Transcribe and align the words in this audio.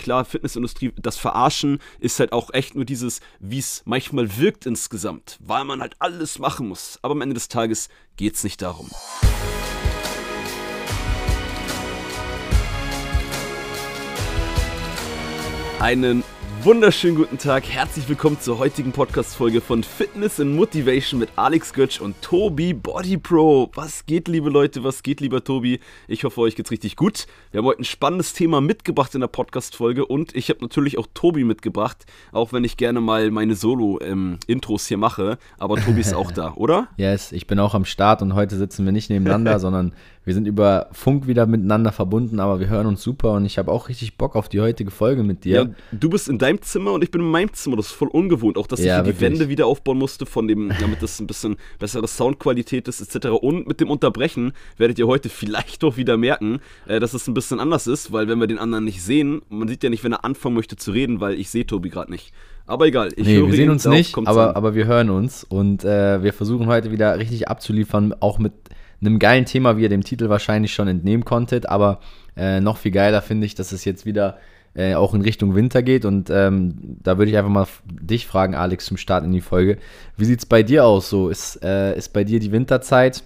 klar, 0.00 0.24
Fitnessindustrie, 0.24 0.92
das 0.96 1.16
Verarschen 1.16 1.78
ist 1.98 2.18
halt 2.18 2.32
auch 2.32 2.52
echt 2.52 2.74
nur 2.74 2.84
dieses, 2.84 3.20
wie 3.38 3.58
es 3.58 3.82
manchmal 3.84 4.38
wirkt 4.38 4.66
insgesamt, 4.66 5.38
weil 5.40 5.64
man 5.64 5.80
halt 5.80 5.94
alles 5.98 6.38
machen 6.38 6.68
muss. 6.68 6.98
Aber 7.02 7.12
am 7.12 7.20
Ende 7.20 7.34
des 7.34 7.48
Tages 7.48 7.88
geht 8.16 8.34
es 8.34 8.44
nicht 8.44 8.60
darum. 8.62 8.90
Einen 15.78 16.24
wunderschönen 16.64 17.16
guten 17.16 17.38
Tag. 17.38 17.64
Herzlich 17.66 18.06
willkommen 18.08 18.38
zur 18.38 18.58
heutigen 18.58 18.92
Podcast-Folge 18.92 19.62
von 19.62 19.82
Fitness 19.82 20.40
and 20.40 20.54
Motivation 20.54 21.18
mit 21.18 21.30
Alex 21.36 21.72
Götsch 21.72 22.00
und 22.00 22.20
Tobi 22.20 22.74
Body 22.74 23.16
Pro. 23.16 23.70
Was 23.74 24.04
geht, 24.04 24.28
liebe 24.28 24.50
Leute? 24.50 24.84
Was 24.84 25.02
geht, 25.02 25.20
lieber 25.20 25.42
Tobi? 25.42 25.80
Ich 26.06 26.24
hoffe, 26.24 26.40
euch 26.42 26.56
geht's 26.56 26.70
richtig 26.70 26.96
gut. 26.96 27.26
Wir 27.50 27.58
haben 27.58 27.66
heute 27.66 27.80
ein 27.80 27.84
spannendes 27.84 28.34
Thema 28.34 28.60
mitgebracht 28.60 29.14
in 29.14 29.22
der 29.22 29.28
Podcast-Folge 29.28 30.04
und 30.04 30.34
ich 30.34 30.50
habe 30.50 30.60
natürlich 30.60 30.98
auch 30.98 31.06
Tobi 31.14 31.44
mitgebracht, 31.44 32.04
auch 32.32 32.52
wenn 32.52 32.64
ich 32.64 32.76
gerne 32.76 33.00
mal 33.00 33.30
meine 33.30 33.54
Solo-Intros 33.54 34.86
hier 34.86 34.98
mache. 34.98 35.38
Aber 35.58 35.76
Tobi 35.76 36.00
ist 36.00 36.14
auch 36.14 36.30
da, 36.32 36.52
oder? 36.56 36.88
Yes, 36.98 37.32
ich 37.32 37.46
bin 37.46 37.58
auch 37.58 37.74
am 37.74 37.86
Start 37.86 38.20
und 38.20 38.34
heute 38.34 38.56
sitzen 38.56 38.84
wir 38.84 38.92
nicht 38.92 39.08
nebeneinander, 39.08 39.58
sondern 39.60 39.94
wir 40.30 40.34
sind 40.34 40.46
über 40.46 40.86
Funk 40.92 41.26
wieder 41.26 41.44
miteinander 41.46 41.90
verbunden, 41.90 42.38
aber 42.38 42.60
wir 42.60 42.68
hören 42.68 42.86
uns 42.86 43.02
super 43.02 43.32
und 43.32 43.44
ich 43.46 43.58
habe 43.58 43.72
auch 43.72 43.88
richtig 43.88 44.16
Bock 44.16 44.36
auf 44.36 44.48
die 44.48 44.60
heutige 44.60 44.92
Folge 44.92 45.24
mit 45.24 45.42
dir. 45.44 45.56
Ja, 45.56 45.70
du 45.90 46.08
bist 46.08 46.28
in 46.28 46.38
deinem 46.38 46.62
Zimmer 46.62 46.92
und 46.92 47.02
ich 47.02 47.10
bin 47.10 47.20
in 47.20 47.28
meinem 47.32 47.52
Zimmer. 47.52 47.74
Das 47.74 47.86
ist 47.86 47.92
voll 47.94 48.06
ungewohnt. 48.06 48.56
Auch, 48.56 48.68
dass 48.68 48.78
ja, 48.78 49.00
ich 49.00 49.04
hier 49.04 49.12
die 49.12 49.20
Wände 49.20 49.48
wieder 49.48 49.66
aufbauen 49.66 49.98
musste, 49.98 50.26
von 50.26 50.46
dem, 50.46 50.70
damit 50.78 51.02
das 51.02 51.18
ein 51.18 51.26
bisschen 51.26 51.56
bessere 51.80 52.06
Soundqualität 52.06 52.86
ist, 52.86 53.00
etc. 53.00 53.26
Und 53.26 53.66
mit 53.66 53.80
dem 53.80 53.90
Unterbrechen 53.90 54.52
werdet 54.76 55.00
ihr 55.00 55.08
heute 55.08 55.30
vielleicht 55.30 55.82
auch 55.82 55.96
wieder 55.96 56.16
merken, 56.16 56.60
äh, 56.86 57.00
dass 57.00 57.12
es 57.12 57.26
ein 57.26 57.34
bisschen 57.34 57.58
anders 57.58 57.88
ist, 57.88 58.12
weil 58.12 58.28
wenn 58.28 58.38
wir 58.38 58.46
den 58.46 58.58
anderen 58.58 58.84
nicht 58.84 59.02
sehen, 59.02 59.42
man 59.48 59.66
sieht 59.66 59.82
ja 59.82 59.90
nicht, 59.90 60.04
wenn 60.04 60.12
er 60.12 60.24
anfangen 60.24 60.54
möchte 60.54 60.76
zu 60.76 60.92
reden, 60.92 61.18
weil 61.18 61.40
ich 61.40 61.50
sehe 61.50 61.66
Tobi 61.66 61.90
gerade 61.90 62.12
nicht. 62.12 62.32
Aber 62.68 62.86
egal, 62.86 63.08
ich 63.16 63.26
nee, 63.26 63.44
wir 63.44 63.52
sehen 63.52 63.70
uns 63.70 63.84
nicht, 63.84 64.16
aber, 64.16 64.54
aber 64.54 64.76
wir 64.76 64.86
hören 64.86 65.10
uns 65.10 65.42
und 65.42 65.82
äh, 65.82 66.22
wir 66.22 66.32
versuchen 66.32 66.68
heute 66.68 66.92
wieder 66.92 67.18
richtig 67.18 67.48
abzuliefern, 67.48 68.14
auch 68.20 68.38
mit 68.38 68.52
einem 69.00 69.18
geilen 69.18 69.44
Thema, 69.44 69.76
wie 69.76 69.82
ihr 69.82 69.88
dem 69.88 70.04
Titel 70.04 70.28
wahrscheinlich 70.28 70.74
schon 70.74 70.88
entnehmen 70.88 71.24
konntet. 71.24 71.68
Aber 71.68 72.00
äh, 72.36 72.60
noch 72.60 72.76
viel 72.76 72.92
geiler 72.92 73.22
finde 73.22 73.46
ich, 73.46 73.54
dass 73.54 73.72
es 73.72 73.84
jetzt 73.84 74.06
wieder 74.06 74.38
äh, 74.74 74.94
auch 74.94 75.14
in 75.14 75.22
Richtung 75.22 75.54
Winter 75.54 75.82
geht. 75.82 76.04
Und 76.04 76.30
ähm, 76.30 76.98
da 77.02 77.18
würde 77.18 77.30
ich 77.30 77.36
einfach 77.36 77.50
mal 77.50 77.66
dich 77.86 78.26
fragen, 78.26 78.54
Alex, 78.54 78.86
zum 78.86 78.96
Start 78.96 79.24
in 79.24 79.32
die 79.32 79.40
Folge. 79.40 79.78
Wie 80.16 80.24
sieht 80.24 80.40
es 80.40 80.46
bei 80.46 80.62
dir 80.62 80.84
aus? 80.84 81.10
So, 81.10 81.28
ist, 81.28 81.62
äh, 81.64 81.96
ist 81.96 82.12
bei 82.12 82.24
dir 82.24 82.40
die 82.40 82.52
Winterzeit 82.52 83.22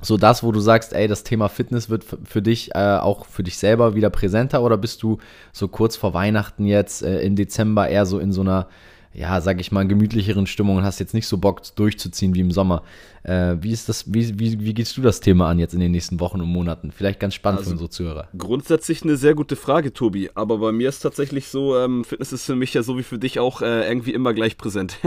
so 0.00 0.16
das, 0.16 0.42
wo 0.42 0.52
du 0.52 0.60
sagst, 0.60 0.92
ey, 0.92 1.08
das 1.08 1.24
Thema 1.24 1.48
Fitness 1.48 1.88
wird 1.88 2.04
für 2.04 2.42
dich 2.42 2.74
äh, 2.74 2.98
auch 2.98 3.26
für 3.26 3.42
dich 3.42 3.56
selber 3.56 3.94
wieder 3.94 4.10
präsenter 4.10 4.62
oder 4.62 4.76
bist 4.76 5.02
du 5.02 5.18
so 5.52 5.68
kurz 5.68 5.96
vor 5.96 6.12
Weihnachten 6.12 6.66
jetzt 6.66 7.02
äh, 7.02 7.20
im 7.20 7.34
Dezember 7.34 7.88
eher 7.88 8.04
so 8.04 8.18
in 8.18 8.32
so 8.32 8.42
einer 8.42 8.68
ja, 9.16 9.40
sag 9.40 9.60
ich 9.60 9.72
mal, 9.72 9.86
gemütlicheren 9.88 10.46
Stimmung 10.46 10.76
und 10.76 10.84
hast 10.84 11.00
jetzt 11.00 11.14
nicht 11.14 11.26
so 11.26 11.38
Bock 11.38 11.62
durchzuziehen 11.74 12.34
wie 12.34 12.40
im 12.40 12.50
Sommer. 12.50 12.82
Äh, 13.22 13.56
wie 13.60 13.72
ist 13.72 13.88
das, 13.88 14.12
wie, 14.12 14.38
wie, 14.38 14.60
wie 14.60 14.74
gehst 14.74 14.96
du 14.96 15.00
das 15.00 15.20
Thema 15.20 15.48
an 15.48 15.58
jetzt 15.58 15.72
in 15.72 15.80
den 15.80 15.90
nächsten 15.90 16.20
Wochen 16.20 16.40
und 16.40 16.48
Monaten? 16.48 16.92
Vielleicht 16.92 17.18
ganz 17.18 17.34
spannend 17.34 17.60
also, 17.60 17.70
für 17.70 17.74
unsere 17.74 17.90
Zuhörer. 17.90 18.28
Grundsätzlich 18.36 19.02
eine 19.02 19.16
sehr 19.16 19.34
gute 19.34 19.56
Frage, 19.56 19.94
Tobi. 19.94 20.30
Aber 20.34 20.58
bei 20.58 20.70
mir 20.70 20.90
ist 20.90 21.00
tatsächlich 21.00 21.48
so, 21.48 21.78
ähm, 21.78 22.04
Fitness 22.04 22.32
ist 22.32 22.44
für 22.44 22.56
mich 22.56 22.74
ja 22.74 22.82
so 22.82 22.98
wie 22.98 23.02
für 23.02 23.18
dich 23.18 23.38
auch 23.38 23.62
äh, 23.62 23.88
irgendwie 23.88 24.12
immer 24.12 24.34
gleich 24.34 24.58
präsent. 24.58 24.98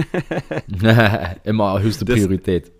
immer 1.44 1.80
höchste 1.80 2.06
Priorität. 2.06 2.72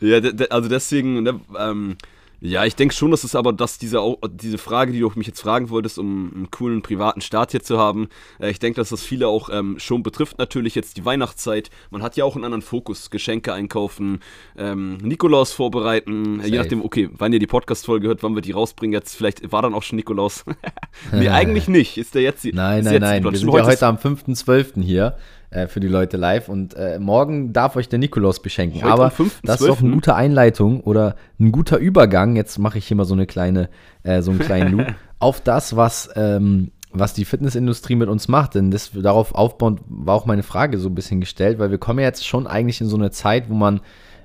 Das, 0.00 0.08
ja, 0.08 0.46
also 0.50 0.68
deswegen, 0.68 1.24
ne, 1.24 1.40
ähm, 1.58 1.96
ja, 2.40 2.64
ich 2.64 2.76
denke 2.76 2.94
schon, 2.94 3.10
dass 3.10 3.24
es 3.24 3.34
aber, 3.34 3.52
dass 3.52 3.78
diese, 3.78 4.00
diese 4.30 4.58
Frage, 4.58 4.92
die 4.92 5.00
du 5.00 5.10
mich 5.14 5.26
jetzt 5.26 5.40
fragen 5.40 5.70
wolltest, 5.70 5.98
um 5.98 6.32
einen 6.34 6.50
coolen 6.50 6.82
privaten 6.82 7.20
Start 7.20 7.52
hier 7.52 7.62
zu 7.62 7.78
haben, 7.78 8.08
äh, 8.38 8.50
ich 8.50 8.58
denke, 8.58 8.80
dass 8.80 8.90
das 8.90 9.02
viele 9.02 9.28
auch 9.28 9.48
ähm, 9.50 9.78
schon 9.78 10.02
betrifft. 10.02 10.38
Natürlich 10.38 10.74
jetzt 10.74 10.98
die 10.98 11.04
Weihnachtszeit. 11.04 11.70
Man 11.90 12.02
hat 12.02 12.16
ja 12.16 12.24
auch 12.24 12.34
einen 12.34 12.44
anderen 12.44 12.62
Fokus. 12.62 13.10
Geschenke 13.10 13.54
einkaufen, 13.54 14.20
ähm, 14.56 14.98
Nikolaus 14.98 15.52
vorbereiten. 15.52 16.36
Safe. 16.36 16.48
Je 16.48 16.58
nachdem, 16.58 16.84
okay, 16.84 17.08
wann 17.12 17.32
ihr 17.32 17.38
die 17.38 17.46
Podcast-Folge 17.46 18.08
hört, 18.08 18.22
wann 18.22 18.34
wir 18.34 18.42
die 18.42 18.52
rausbringen. 18.52 18.92
Jetzt 18.92 19.16
vielleicht 19.16 19.50
war 19.50 19.62
dann 19.62 19.74
auch 19.74 19.82
schon 19.82 19.96
Nikolaus. 19.96 20.44
nee, 21.12 21.28
eigentlich 21.30 21.68
nicht. 21.68 21.96
Ist 21.96 22.14
der 22.14 22.22
jetzt 22.22 22.44
Nein, 22.44 22.84
nein, 22.84 23.00
nein. 23.00 23.24
Wir 23.24 23.36
sind 23.36 23.52
ja 23.52 23.64
heute 23.64 23.86
am 23.86 23.96
5.12. 23.96 24.82
hier 24.82 25.16
äh, 25.50 25.66
für 25.66 25.80
die 25.80 25.88
Leute 25.88 26.16
live. 26.16 26.48
Und 26.48 26.74
äh, 26.74 26.98
morgen 26.98 27.52
darf 27.52 27.76
euch 27.76 27.88
der 27.88 27.98
Nikolaus 27.98 28.40
beschenken. 28.40 28.82
Heute 28.82 28.92
Aber 28.92 29.12
das 29.42 29.60
ist 29.60 29.68
doch 29.68 29.80
eine 29.80 29.90
gute 29.90 30.14
Einleitung 30.14 30.80
oder 30.80 31.16
ein 31.38 31.52
guter 31.52 31.78
Übergang. 31.78 32.36
Jetzt 32.36 32.58
mache 32.58 32.78
ich 32.78 32.86
hier 32.86 32.96
mal 32.96 33.04
so 33.04 33.14
eine 33.14 33.26
kleine, 33.26 33.68
äh, 34.02 34.22
so 34.22 34.30
einen 34.30 34.40
kleinen 34.40 34.72
Loop 34.72 34.86
auf 35.18 35.40
das, 35.40 35.76
was, 35.76 36.10
ähm, 36.16 36.72
was 36.92 37.14
die 37.14 37.24
Fitnessindustrie 37.24 37.94
mit 37.94 38.08
uns 38.08 38.28
macht. 38.28 38.54
Denn 38.54 38.70
das, 38.70 38.90
darauf 38.92 39.34
aufbauend 39.34 39.80
war 39.88 40.14
auch 40.14 40.26
meine 40.26 40.42
Frage 40.42 40.78
so 40.78 40.88
ein 40.88 40.94
bisschen 40.94 41.20
gestellt, 41.20 41.58
weil 41.58 41.70
wir 41.70 41.78
kommen 41.78 42.00
ja 42.00 42.06
jetzt 42.06 42.26
schon 42.26 42.46
eigentlich 42.46 42.80
in 42.80 42.88
so 42.88 42.96
eine 42.96 43.10
Zeit, 43.10 43.48
wo 43.48 43.54
man 43.54 43.80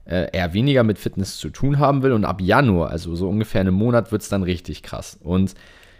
äh, 0.05 0.27
eher 0.31 0.53
weniger 0.53 0.83
mit 0.83 0.97
Fitness 0.97 1.37
zu 1.37 1.49
tun 1.49 1.79
haben 1.79 2.03
will. 2.03 2.13
Und 2.13 2.25
ab 2.25 2.41
Januar, 2.41 2.89
also 2.89 3.15
so 3.15 3.29
ungefähr 3.29 3.61
einem 3.61 3.75
Monat, 3.75 4.11
wird 4.11 4.21
es 4.21 4.29
dann 4.29 4.43
richtig 4.43 4.83
krass. 4.83 5.19
Und 5.21 5.53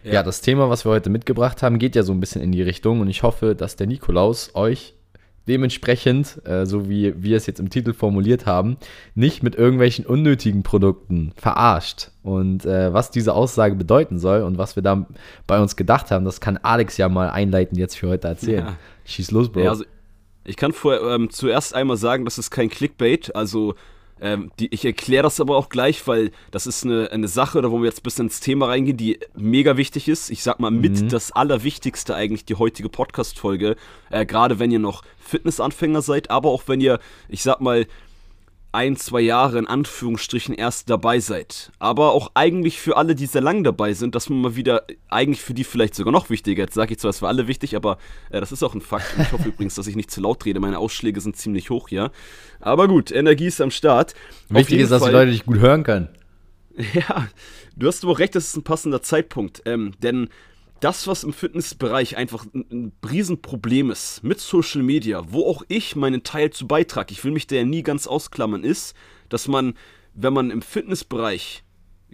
ja. 0.03 0.13
ja. 0.13 0.23
das 0.23 0.41
Thema, 0.41 0.69
was 0.69 0.85
wir 0.85 0.91
heute 0.91 1.09
mitgebracht 1.09 1.61
haben, 1.61 1.77
geht 1.77 1.95
ja 1.95 2.03
so 2.03 2.11
ein 2.11 2.19
bisschen 2.19 2.41
in 2.41 2.51
die 2.51 2.63
Richtung. 2.63 3.01
Und 3.01 3.09
ich 3.09 3.23
hoffe, 3.23 3.55
dass 3.55 3.75
der 3.75 3.88
Nikolaus 3.88 4.55
euch 4.55 4.95
dementsprechend, 5.47 6.41
äh, 6.46 6.66
so 6.66 6.90
wie 6.90 7.13
wir 7.22 7.38
es 7.38 7.46
jetzt 7.46 7.59
im 7.59 7.69
Titel 7.69 7.94
formuliert 7.94 8.46
haben, 8.46 8.78
nicht 9.16 9.44
mit 9.44 9.56
irgendwelchen 9.56 10.06
unnötigen 10.06 10.63
Produkten 10.63 11.34
verarscht. 11.35 12.12
Und 12.24 12.66
äh, 12.66 12.94
was 12.94 13.12
diese 13.12 13.34
Aussage 13.34 13.75
bedeuten 13.75 14.19
soll 14.19 14.44
und 14.44 14.57
was 14.57 14.75
wir 14.75 14.84
da 14.84 15.07
bei 15.47 15.59
uns 15.59 15.75
gedacht 15.75 16.12
haben, 16.12 16.25
das 16.25 16.41
kann 16.41 16.57
Alex 16.57 16.97
ja 16.97 17.09
mal 17.09 17.30
einleitend 17.30 17.78
jetzt 17.80 17.97
für 17.97 18.09
heute 18.09 18.28
erzählen. 18.28 18.66
Ja. 18.66 18.78
Schieß 19.06 19.31
los, 19.31 19.51
Bro. 19.51 19.62
Ja, 19.62 19.69
also 19.72 19.84
ich 20.44 20.57
kann 20.57 20.74
vor, 20.74 21.01
ähm, 21.01 21.30
zuerst 21.30 21.75
einmal 21.75 21.97
sagen, 21.97 22.25
das 22.25 22.38
ist 22.38 22.51
kein 22.51 22.69
Clickbait. 22.69 23.35
Also 23.35 23.75
ähm, 24.21 24.51
die, 24.59 24.73
ich 24.73 24.85
erkläre 24.85 25.23
das 25.23 25.39
aber 25.39 25.57
auch 25.57 25.69
gleich, 25.69 26.05
weil 26.07 26.31
das 26.51 26.67
ist 26.67 26.85
eine, 26.85 27.11
eine 27.11 27.27
Sache, 27.27 27.61
da 27.61 27.71
wo 27.71 27.79
wir 27.79 27.85
jetzt 27.85 28.01
ein 28.01 28.03
bisschen 28.03 28.27
ins 28.27 28.39
Thema 28.39 28.67
reingehen, 28.67 28.95
die 28.95 29.19
mega 29.35 29.77
wichtig 29.77 30.07
ist. 30.07 30.29
Ich 30.29 30.43
sag 30.43 30.59
mal, 30.59 30.69
mit 30.69 31.01
mhm. 31.01 31.09
das 31.09 31.31
Allerwichtigste 31.31 32.13
eigentlich 32.13 32.45
die 32.45 32.55
heutige 32.55 32.87
Podcast-Folge. 32.87 33.75
Äh, 34.11 34.25
Gerade 34.27 34.59
wenn 34.59 34.69
ihr 34.71 34.79
noch 34.79 35.03
Fitnessanfänger 35.19 36.03
seid, 36.03 36.29
aber 36.29 36.49
auch 36.49 36.63
wenn 36.67 36.81
ihr, 36.81 36.99
ich 37.29 37.41
sag 37.41 37.61
mal, 37.61 37.87
ein, 38.73 38.95
zwei 38.95 39.21
Jahre 39.21 39.59
in 39.59 39.67
Anführungsstrichen 39.67 40.55
erst 40.55 40.89
dabei 40.89 41.19
seid. 41.19 41.71
Aber 41.79 42.13
auch 42.13 42.31
eigentlich 42.35 42.79
für 42.79 42.95
alle, 42.97 43.15
die 43.15 43.25
sehr 43.25 43.41
lang 43.41 43.63
dabei 43.63 43.93
sind, 43.93 44.15
dass 44.15 44.29
man 44.29 44.41
mal 44.41 44.55
wieder, 44.55 44.83
eigentlich 45.09 45.41
für 45.41 45.53
die 45.53 45.63
vielleicht 45.63 45.95
sogar 45.95 46.11
noch 46.11 46.29
wichtiger, 46.29 46.63
jetzt 46.63 46.73
sage 46.73 46.93
ich 46.93 46.99
zwar, 46.99 47.09
es 47.09 47.19
für 47.19 47.27
alle 47.27 47.47
wichtig, 47.47 47.75
aber 47.75 47.97
äh, 48.29 48.39
das 48.39 48.51
ist 48.51 48.63
auch 48.63 48.73
ein 48.73 48.81
Fakt. 48.81 49.15
Und 49.15 49.23
ich 49.23 49.31
hoffe 49.31 49.47
übrigens, 49.49 49.75
dass 49.75 49.87
ich 49.87 49.95
nicht 49.95 50.11
zu 50.11 50.21
laut 50.21 50.45
rede, 50.45 50.59
meine 50.59 50.79
Ausschläge 50.79 51.19
sind 51.19 51.35
ziemlich 51.35 51.69
hoch 51.69 51.89
hier. 51.89 52.11
Aber 52.59 52.87
gut, 52.87 53.11
Energie 53.11 53.47
ist 53.47 53.61
am 53.61 53.71
Start. 53.71 54.13
Wichtig 54.49 54.79
ist, 54.79 54.91
dass 54.91 55.01
Fall, 55.01 55.11
die 55.11 55.17
Leute 55.17 55.31
dich 55.31 55.45
gut 55.45 55.59
hören 55.59 55.83
können. 55.83 56.09
Ja, 56.93 57.27
du 57.75 57.88
hast 57.88 58.01
aber 58.03 58.13
auch 58.13 58.19
recht, 58.19 58.33
das 58.33 58.47
ist 58.47 58.55
ein 58.55 58.63
passender 58.63 59.01
Zeitpunkt. 59.01 59.61
Ähm, 59.65 59.91
denn 60.01 60.29
das, 60.81 61.08
was 61.08 61.24
im 61.24 61.31
Fitnessbereich 61.31 62.18
einfach 62.18 62.46
ein, 62.53 62.66
ein 62.72 62.92
Riesenproblem 63.09 63.92
ist, 63.92 64.24
mit 64.24 64.40
Social 64.40 64.84
Media, 64.84 65.24
wo 65.30 65.46
auch 65.47 65.64
ich 65.68 65.96
meinen 65.96 66.24
Teil 66.24 66.50
zu 66.50 66.68
beitrage, 66.68 67.14
ich 67.14 67.24
will 67.24 67.31
mich 67.31 67.47
da 67.47 67.56
ja 67.56 67.64
nie 67.64 67.84
ganz 67.84 68.08
ausklammern, 68.08 68.64
ist, 68.64 68.96
dass 69.30 69.47
man, 69.47 69.75
wenn 70.14 70.34
man 70.34 70.52
im 70.52 70.62
Fitnessbereich 70.62 71.64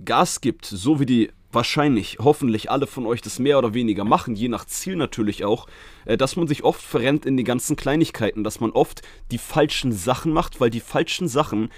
Gas 0.04 0.42
gibt, 0.42 0.66
so 0.66 1.00
wie 1.00 1.06
die 1.06 1.32
wahrscheinlich, 1.52 2.18
hoffentlich 2.20 2.70
alle 2.70 2.88
von 2.88 3.06
euch 3.06 3.22
das 3.22 3.40
mehr 3.40 3.58
oder 3.58 3.74
weniger 3.74 4.04
machen, 4.04 4.36
je 4.36 4.50
nach 4.50 4.66
Ziel 4.66 4.96
natürlich 4.96 5.46
auch, 5.46 5.68
äh, 6.06 6.18
dass 6.18 6.36
man 6.36 6.48
sich 6.48 6.64
oft 6.64 6.82
verrennt 6.82 7.26
in 7.26 7.38
die 7.38 7.46
ganzen 7.46 7.76
Kleinigkeiten, 7.78 8.44
dass 8.44 8.60
man 8.60 8.72
oft 8.72 9.02
die 9.32 9.38
falschen 9.38 9.94
Sachen 9.94 10.34
macht, 10.34 10.60
weil 10.60 10.70
die 10.70 10.82
falschen 10.82 11.28
Sachen 11.28 11.70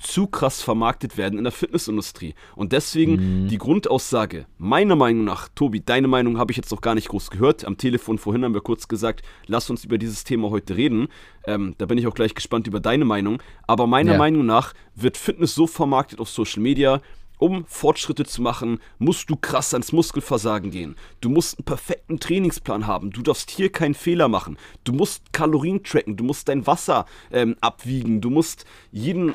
zu 0.00 0.26
krass 0.26 0.62
vermarktet 0.62 1.16
werden 1.16 1.38
in 1.38 1.44
der 1.44 1.52
Fitnessindustrie. 1.52 2.34
Und 2.54 2.72
deswegen 2.72 3.44
mhm. 3.44 3.48
die 3.48 3.58
Grundaussage, 3.58 4.46
meiner 4.56 4.96
Meinung 4.96 5.24
nach, 5.24 5.48
Tobi, 5.54 5.80
deine 5.80 6.08
Meinung 6.08 6.38
habe 6.38 6.52
ich 6.52 6.56
jetzt 6.56 6.70
noch 6.70 6.80
gar 6.80 6.94
nicht 6.94 7.08
groß 7.08 7.30
gehört. 7.30 7.64
Am 7.64 7.76
Telefon 7.76 8.18
vorhin 8.18 8.44
haben 8.44 8.54
wir 8.54 8.60
kurz 8.60 8.88
gesagt, 8.88 9.22
lass 9.46 9.70
uns 9.70 9.84
über 9.84 9.98
dieses 9.98 10.24
Thema 10.24 10.50
heute 10.50 10.76
reden. 10.76 11.08
Ähm, 11.46 11.74
da 11.78 11.86
bin 11.86 11.98
ich 11.98 12.06
auch 12.06 12.14
gleich 12.14 12.34
gespannt 12.34 12.66
über 12.66 12.80
deine 12.80 13.04
Meinung. 13.04 13.42
Aber 13.66 13.86
meiner 13.86 14.12
ja. 14.12 14.18
Meinung 14.18 14.46
nach 14.46 14.72
wird 14.94 15.16
Fitness 15.16 15.54
so 15.54 15.66
vermarktet 15.66 16.20
auf 16.20 16.28
Social 16.28 16.62
Media, 16.62 17.00
um 17.38 17.64
Fortschritte 17.66 18.24
zu 18.24 18.42
machen, 18.42 18.80
musst 18.98 19.30
du 19.30 19.36
krass 19.36 19.72
ans 19.72 19.92
Muskelversagen 19.92 20.70
gehen. 20.70 20.96
Du 21.20 21.30
musst 21.30 21.58
einen 21.58 21.64
perfekten 21.64 22.20
Trainingsplan 22.20 22.86
haben. 22.86 23.10
Du 23.10 23.22
darfst 23.22 23.50
hier 23.50 23.70
keinen 23.70 23.94
Fehler 23.94 24.28
machen. 24.28 24.58
Du 24.84 24.92
musst 24.92 25.32
Kalorien 25.32 25.82
tracken. 25.82 26.16
Du 26.16 26.24
musst 26.24 26.48
dein 26.48 26.66
Wasser 26.66 27.06
ähm, 27.30 27.56
abwiegen. 27.60 28.20
Du 28.20 28.30
musst 28.30 28.64
jeden, 28.90 29.34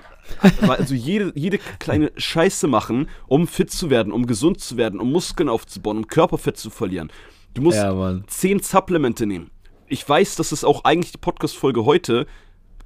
also 0.62 0.94
jede, 0.94 1.32
jede 1.36 1.60
kleine 1.80 2.12
Scheiße 2.16 2.68
machen, 2.68 3.10
um 3.28 3.48
fit 3.48 3.72
zu 3.72 3.90
werden, 3.90 4.12
um 4.12 4.28
gesund 4.28 4.60
zu 4.60 4.78
werden, 4.78 5.00
um 5.00 5.12
Muskeln 5.12 5.50
aufzubauen, 5.50 5.98
um 5.98 6.08
Körperfett 6.08 6.58
zu 6.58 6.70
verlieren. 6.70 7.12
Du 7.54 7.62
musst 7.62 7.78
ja, 7.78 8.20
zehn 8.28 8.60
Supplemente 8.60 9.26
nehmen. 9.26 9.50
Ich 9.88 10.08
weiß, 10.08 10.36
dass 10.36 10.52
es 10.52 10.64
auch 10.64 10.84
eigentlich 10.86 11.12
die 11.12 11.20
Podcast-Folge 11.20 11.86
heute 11.86 12.26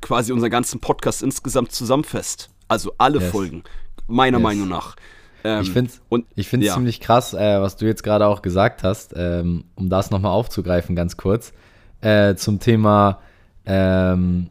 quasi 0.02 0.32
unseren 0.32 0.52
ganzen 0.52 0.80
Podcast 0.80 1.24
insgesamt 1.24 1.72
zusammenfasst. 1.72 2.50
Also 2.68 2.92
alle 2.98 3.20
yes. 3.20 3.32
Folgen 3.32 3.64
meiner 4.08 4.38
yes. 4.38 4.44
Meinung 4.44 4.70
nach. 4.70 4.96
Ähm, 5.44 5.62
ich 5.62 5.72
finde 5.72 6.66
es 6.66 6.70
ja. 6.70 6.74
ziemlich 6.74 7.00
krass, 7.00 7.34
äh, 7.34 7.62
was 7.62 7.78
du 7.78 7.86
jetzt 7.86 8.04
gerade 8.04 8.28
auch 8.28 8.42
gesagt 8.42 8.84
hast, 8.84 9.14
ähm, 9.16 9.66
um 9.76 9.90
das 9.90 10.12
nochmal 10.12 10.32
aufzugreifen, 10.32 10.96
ganz 10.96 11.18
kurz, 11.18 11.54
äh, 12.02 12.36
zum 12.36 12.60
Thema, 12.60 13.20
ähm, 13.66 14.50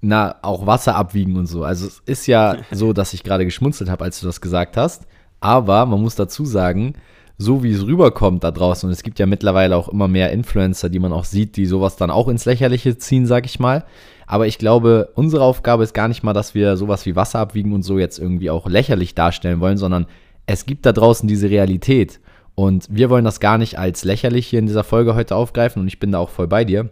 na, 0.00 0.36
auch 0.42 0.66
Wasser 0.66 0.94
abwiegen 0.94 1.36
und 1.36 1.46
so. 1.46 1.64
Also 1.64 1.86
es 1.86 2.02
ist 2.06 2.26
ja 2.26 2.56
so, 2.70 2.92
dass 2.92 3.12
ich 3.12 3.22
gerade 3.22 3.44
geschmunzelt 3.44 3.90
habe, 3.90 4.04
als 4.04 4.20
du 4.20 4.26
das 4.26 4.40
gesagt 4.40 4.76
hast, 4.76 5.06
aber 5.40 5.86
man 5.86 6.00
muss 6.00 6.14
dazu 6.14 6.44
sagen, 6.44 6.94
so 7.36 7.62
wie 7.62 7.72
es 7.72 7.86
rüberkommt 7.86 8.42
da 8.42 8.50
draußen, 8.50 8.88
und 8.88 8.92
es 8.92 9.04
gibt 9.04 9.20
ja 9.20 9.26
mittlerweile 9.26 9.76
auch 9.76 9.88
immer 9.88 10.08
mehr 10.08 10.32
Influencer, 10.32 10.88
die 10.88 10.98
man 10.98 11.12
auch 11.12 11.24
sieht, 11.24 11.56
die 11.56 11.66
sowas 11.66 11.96
dann 11.96 12.10
auch 12.10 12.26
ins 12.26 12.44
Lächerliche 12.44 12.98
ziehen, 12.98 13.26
sag 13.26 13.46
ich 13.46 13.60
mal. 13.60 13.84
Aber 14.30 14.46
ich 14.46 14.58
glaube, 14.58 15.08
unsere 15.14 15.42
Aufgabe 15.42 15.82
ist 15.82 15.94
gar 15.94 16.06
nicht 16.06 16.22
mal, 16.22 16.34
dass 16.34 16.54
wir 16.54 16.76
sowas 16.76 17.06
wie 17.06 17.16
Wasser 17.16 17.38
abwiegen 17.38 17.72
und 17.72 17.82
so 17.82 17.98
jetzt 17.98 18.18
irgendwie 18.18 18.50
auch 18.50 18.68
lächerlich 18.68 19.14
darstellen 19.14 19.60
wollen, 19.60 19.78
sondern 19.78 20.04
es 20.44 20.66
gibt 20.66 20.84
da 20.84 20.92
draußen 20.92 21.26
diese 21.26 21.48
Realität. 21.48 22.20
Und 22.54 22.86
wir 22.90 23.08
wollen 23.08 23.24
das 23.24 23.40
gar 23.40 23.56
nicht 23.56 23.78
als 23.78 24.04
lächerlich 24.04 24.46
hier 24.46 24.58
in 24.58 24.66
dieser 24.66 24.84
Folge 24.84 25.14
heute 25.14 25.34
aufgreifen 25.34 25.80
und 25.80 25.88
ich 25.88 25.98
bin 25.98 26.12
da 26.12 26.18
auch 26.18 26.28
voll 26.28 26.46
bei 26.46 26.66
dir, 26.66 26.90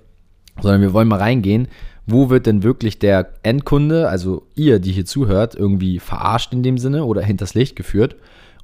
sondern 0.62 0.80
wir 0.80 0.94
wollen 0.94 1.08
mal 1.08 1.18
reingehen, 1.18 1.68
wo 2.06 2.30
wird 2.30 2.46
denn 2.46 2.62
wirklich 2.62 2.98
der 2.98 3.34
Endkunde, 3.42 4.08
also 4.08 4.46
ihr, 4.54 4.78
die 4.78 4.92
hier 4.92 5.04
zuhört, 5.04 5.54
irgendwie 5.54 5.98
verarscht 5.98 6.54
in 6.54 6.62
dem 6.62 6.78
Sinne 6.78 7.04
oder 7.04 7.20
hinters 7.20 7.52
Licht 7.52 7.76
geführt 7.76 8.16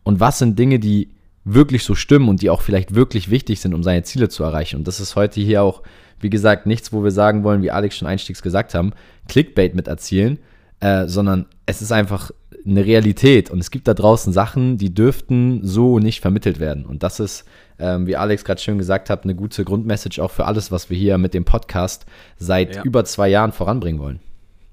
und 0.02 0.18
was 0.18 0.38
sind 0.38 0.58
Dinge, 0.58 0.78
die 0.78 1.10
wirklich 1.44 1.84
so 1.84 1.94
stimmen 1.94 2.30
und 2.30 2.40
die 2.40 2.48
auch 2.48 2.62
vielleicht 2.62 2.94
wirklich 2.94 3.30
wichtig 3.30 3.60
sind, 3.60 3.74
um 3.74 3.82
seine 3.82 4.04
Ziele 4.04 4.30
zu 4.30 4.44
erreichen. 4.44 4.76
Und 4.76 4.88
das 4.88 4.98
ist 4.98 5.14
heute 5.14 5.42
hier 5.42 5.62
auch, 5.62 5.82
wie 6.22 6.30
gesagt, 6.30 6.66
nichts, 6.66 6.92
wo 6.92 7.04
wir 7.04 7.10
sagen 7.10 7.44
wollen, 7.44 7.62
wie 7.62 7.70
Alex 7.70 7.96
schon 7.96 8.08
einstiegs 8.08 8.42
gesagt 8.42 8.74
haben, 8.74 8.92
Clickbait 9.28 9.74
mit 9.74 9.88
erzielen, 9.88 10.38
äh, 10.80 11.06
sondern 11.06 11.46
es 11.66 11.82
ist 11.82 11.92
einfach 11.92 12.30
eine 12.64 12.84
Realität 12.84 13.50
und 13.50 13.58
es 13.58 13.70
gibt 13.70 13.88
da 13.88 13.94
draußen 13.94 14.32
Sachen, 14.32 14.78
die 14.78 14.94
dürften 14.94 15.60
so 15.62 15.98
nicht 15.98 16.20
vermittelt 16.20 16.60
werden. 16.60 16.86
Und 16.86 17.02
das 17.02 17.20
ist, 17.20 17.44
ähm, 17.78 18.06
wie 18.06 18.16
Alex 18.16 18.44
gerade 18.44 18.60
schön 18.60 18.78
gesagt 18.78 19.10
hat, 19.10 19.24
eine 19.24 19.34
gute 19.34 19.64
Grundmessage 19.64 20.22
auch 20.22 20.30
für 20.30 20.46
alles, 20.46 20.70
was 20.70 20.88
wir 20.88 20.96
hier 20.96 21.18
mit 21.18 21.34
dem 21.34 21.44
Podcast 21.44 22.06
seit 22.36 22.76
ja. 22.76 22.82
über 22.82 23.04
zwei 23.04 23.28
Jahren 23.28 23.52
voranbringen 23.52 24.00
wollen. 24.00 24.20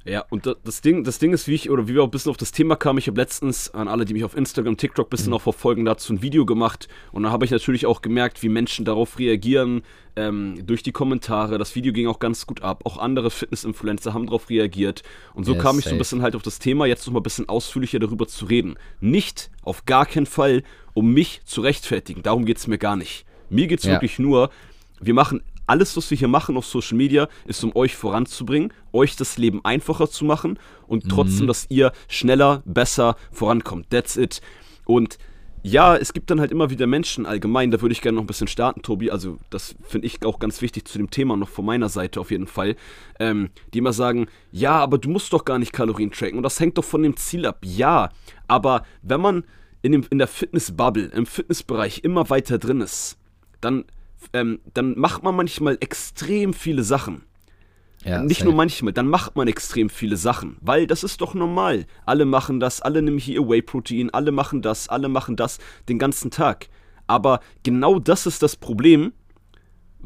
Ja, 0.06 0.26
und 0.30 0.56
das 0.64 0.82
Ding, 0.82 1.04
das 1.04 1.20
Ding 1.20 1.34
ist, 1.34 1.48
wie 1.48 1.56
ich, 1.56 1.70
oder 1.70 1.88
wie 1.88 1.94
wir 1.94 2.02
auch 2.02 2.08
ein 2.08 2.12
bisschen 2.12 2.30
auf 2.30 2.38
das 2.38 2.54
Thema 2.54 2.78
kamen, 2.78 3.00
ich 3.00 3.08
habe 3.08 3.20
letztens 3.20 3.74
an 3.74 3.90
alle, 3.90 4.06
die 4.06 4.14
mich 4.14 4.24
auf 4.24 4.36
Instagram, 4.36 4.78
TikTok 4.78 5.08
ein 5.08 5.10
bisschen 5.10 5.28
mhm. 5.30 5.34
auch 5.34 5.42
verfolgen, 5.42 5.84
dazu 5.84 6.14
ein 6.14 6.22
Video 6.22 6.46
gemacht. 6.46 6.88
Und 7.12 7.24
da 7.24 7.32
habe 7.32 7.44
ich 7.44 7.52
natürlich 7.52 7.86
auch 7.86 8.02
gemerkt, 8.02 8.42
wie 8.42 8.50
Menschen 8.50 8.86
darauf 8.86 9.20
reagieren, 9.20 9.84
ähm, 10.16 10.66
durch 10.66 10.84
die 10.84 10.94
Kommentare. 10.94 11.58
Das 11.58 11.76
Video 11.76 11.92
ging 11.92 12.08
auch 12.08 12.20
ganz 12.20 12.48
gut 12.48 12.64
ab. 12.64 12.84
Auch 12.86 12.98
andere 12.98 13.30
Fitness-Influencer 13.30 14.14
haben 14.14 14.26
darauf 14.26 14.50
reagiert. 14.50 15.04
Und 15.34 15.44
so 15.44 15.54
yes, 15.54 15.62
kam 15.62 15.80
ich 15.80 15.86
so 15.86 15.92
ein 15.92 15.98
bisschen 15.98 16.22
halt 16.22 16.36
auf 16.36 16.44
das 16.44 16.60
Thema, 16.60 16.86
jetzt 16.86 17.06
noch 17.06 17.14
mal 17.14 17.20
ein 17.20 17.24
bisschen 17.24 17.50
ausführlicher 17.50 18.00
darüber 18.00 18.26
zu 18.26 18.46
reden. 18.46 18.76
Nicht, 19.02 19.52
auf 19.64 19.86
gar 19.86 20.06
keinen 20.06 20.26
Fall, 20.26 20.64
um 20.94 21.14
mich 21.14 21.42
zu 21.44 21.60
rechtfertigen. 21.60 22.24
Darum 22.24 22.46
geht 22.46 22.58
es 22.58 22.68
mir 22.68 22.78
gar 22.78 22.96
nicht. 22.96 23.26
Mir 23.50 23.68
geht 23.68 23.80
es 23.80 23.86
ja. 23.86 23.94
wirklich 23.94 24.18
nur, 24.18 24.50
wir 25.02 25.14
machen 25.14 25.42
alles, 25.70 25.96
was 25.96 26.10
wir 26.10 26.18
hier 26.18 26.28
machen 26.28 26.58
auf 26.58 26.66
Social 26.66 26.98
Media, 26.98 27.28
ist, 27.46 27.64
um 27.64 27.76
euch 27.76 27.96
voranzubringen, 27.96 28.74
euch 28.92 29.16
das 29.16 29.38
Leben 29.38 29.64
einfacher 29.64 30.10
zu 30.10 30.26
machen 30.26 30.60
und 30.88 31.06
mhm. 31.06 31.10
trotzdem, 31.10 31.48
dass 31.48 31.68
ihr 31.70 31.92
schneller, 32.08 32.64
besser 32.66 33.16
vorankommt. 33.32 33.90
That's 33.90 34.18
it. 34.18 34.42
Und 34.86 35.18
ja, 35.62 35.96
es 35.98 36.14
gibt 36.14 36.32
dann 36.32 36.40
halt 36.40 36.52
immer 36.52 36.70
wieder 36.70 36.88
Menschen 36.88 37.26
allgemein, 37.26 37.70
da 37.70 37.82
würde 37.82 37.92
ich 37.92 38.02
gerne 38.02 38.16
noch 38.16 38.24
ein 38.24 38.28
bisschen 38.28 38.48
starten, 38.48 38.82
Tobi. 38.82 39.12
Also, 39.12 39.38
das 39.50 39.76
finde 39.82 40.08
ich 40.08 40.24
auch 40.26 40.40
ganz 40.40 40.62
wichtig 40.62 40.88
zu 40.88 40.98
dem 40.98 41.10
Thema 41.10 41.36
noch 41.36 41.50
von 41.50 41.66
meiner 41.66 41.90
Seite 41.90 42.20
auf 42.20 42.32
jeden 42.32 42.48
Fall. 42.48 42.76
Ähm, 43.20 43.50
die 43.74 43.80
immer 43.80 43.94
sagen: 43.94 44.28
Ja, 44.52 44.80
aber 44.80 44.98
du 44.98 45.10
musst 45.10 45.34
doch 45.34 45.44
gar 45.44 45.60
nicht 45.60 45.74
Kalorien 45.74 46.12
tracken 46.12 46.38
und 46.38 46.44
das 46.44 46.60
hängt 46.60 46.78
doch 46.78 46.86
von 46.86 47.04
dem 47.04 47.18
Ziel 47.18 47.46
ab. 47.46 47.60
Ja, 47.64 48.10
aber 48.48 48.86
wenn 49.02 49.20
man 49.20 49.44
in, 49.82 49.92
dem, 49.92 50.06
in 50.10 50.18
der 50.18 50.28
Fitnessbubble, 50.28 51.08
im 51.08 51.26
Fitnessbereich 51.26 52.04
immer 52.04 52.30
weiter 52.30 52.58
drin 52.58 52.80
ist, 52.80 53.18
dann 53.60 53.84
ähm, 54.34 54.60
dann 54.74 54.98
macht 54.98 55.24
man 55.24 55.36
manchmal 55.36 55.78
extrem 55.80 56.54
viele 56.54 56.84
Sachen. 56.84 57.24
Ja, 58.06 58.24
Nicht 58.24 58.46
nur 58.46 58.54
manchmal, 58.54 58.94
dann 58.94 59.10
macht 59.10 59.36
man 59.36 59.50
extrem 59.50 59.90
viele 59.90 60.16
Sachen, 60.16 60.56
weil 60.62 60.88
das 60.88 61.04
ist 61.04 61.20
doch 61.20 61.34
normal. 61.34 61.86
Alle 62.06 62.24
machen 62.24 62.62
das, 62.62 62.82
alle 62.82 63.02
nehmen 63.02 63.18
hier 63.18 63.48
Whey-Protein, 63.50 64.10
alle 64.12 64.32
machen 64.32 64.62
das, 64.62 64.88
alle 64.88 65.10
machen 65.10 65.36
das 65.36 65.58
den 65.90 66.00
ganzen 66.00 66.32
Tag. 66.32 66.70
Aber 67.08 67.42
genau 67.64 68.00
das 68.00 68.26
ist 68.26 68.42
das 68.42 68.56
Problem, 68.56 69.12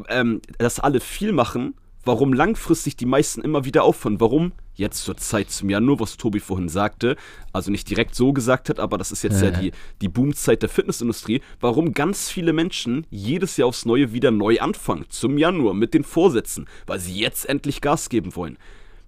ähm, 0.07 0.42
dass 0.57 0.80
alle 0.80 1.01
viel 1.01 1.33
machen 1.33 1.75
warum 2.04 2.33
langfristig 2.33 2.95
die 2.95 3.06
meisten 3.06 3.42
immer 3.42 3.66
wieder 3.66 3.83
aufhören. 3.83 4.19
Warum? 4.19 4.51
Jetzt 4.75 5.03
zur 5.03 5.17
Zeit 5.17 5.51
zum 5.51 5.69
Januar, 5.69 5.99
was 5.99 6.17
Tobi 6.17 6.39
vorhin 6.39 6.69
sagte, 6.69 7.15
also 7.51 7.69
nicht 7.69 7.89
direkt 7.89 8.15
so 8.15 8.33
gesagt 8.33 8.69
hat, 8.69 8.79
aber 8.79 8.97
das 8.97 9.11
ist 9.11 9.23
jetzt 9.23 9.41
ja, 9.41 9.49
ja 9.49 9.59
die, 9.59 9.71
die 10.01 10.09
Boomzeit 10.09 10.61
der 10.61 10.69
Fitnessindustrie, 10.69 11.41
warum 11.59 11.93
ganz 11.93 12.29
viele 12.29 12.53
Menschen 12.53 13.05
jedes 13.11 13.57
Jahr 13.57 13.67
aufs 13.67 13.85
Neue 13.85 14.13
wieder 14.13 14.31
neu 14.31 14.59
anfangen, 14.59 15.05
zum 15.09 15.37
Januar 15.37 15.73
mit 15.73 15.93
den 15.93 16.03
Vorsätzen, 16.03 16.67
weil 16.87 16.99
sie 16.99 17.19
jetzt 17.19 17.47
endlich 17.47 17.81
Gas 17.81 18.09
geben 18.09 18.35
wollen. 18.35 18.57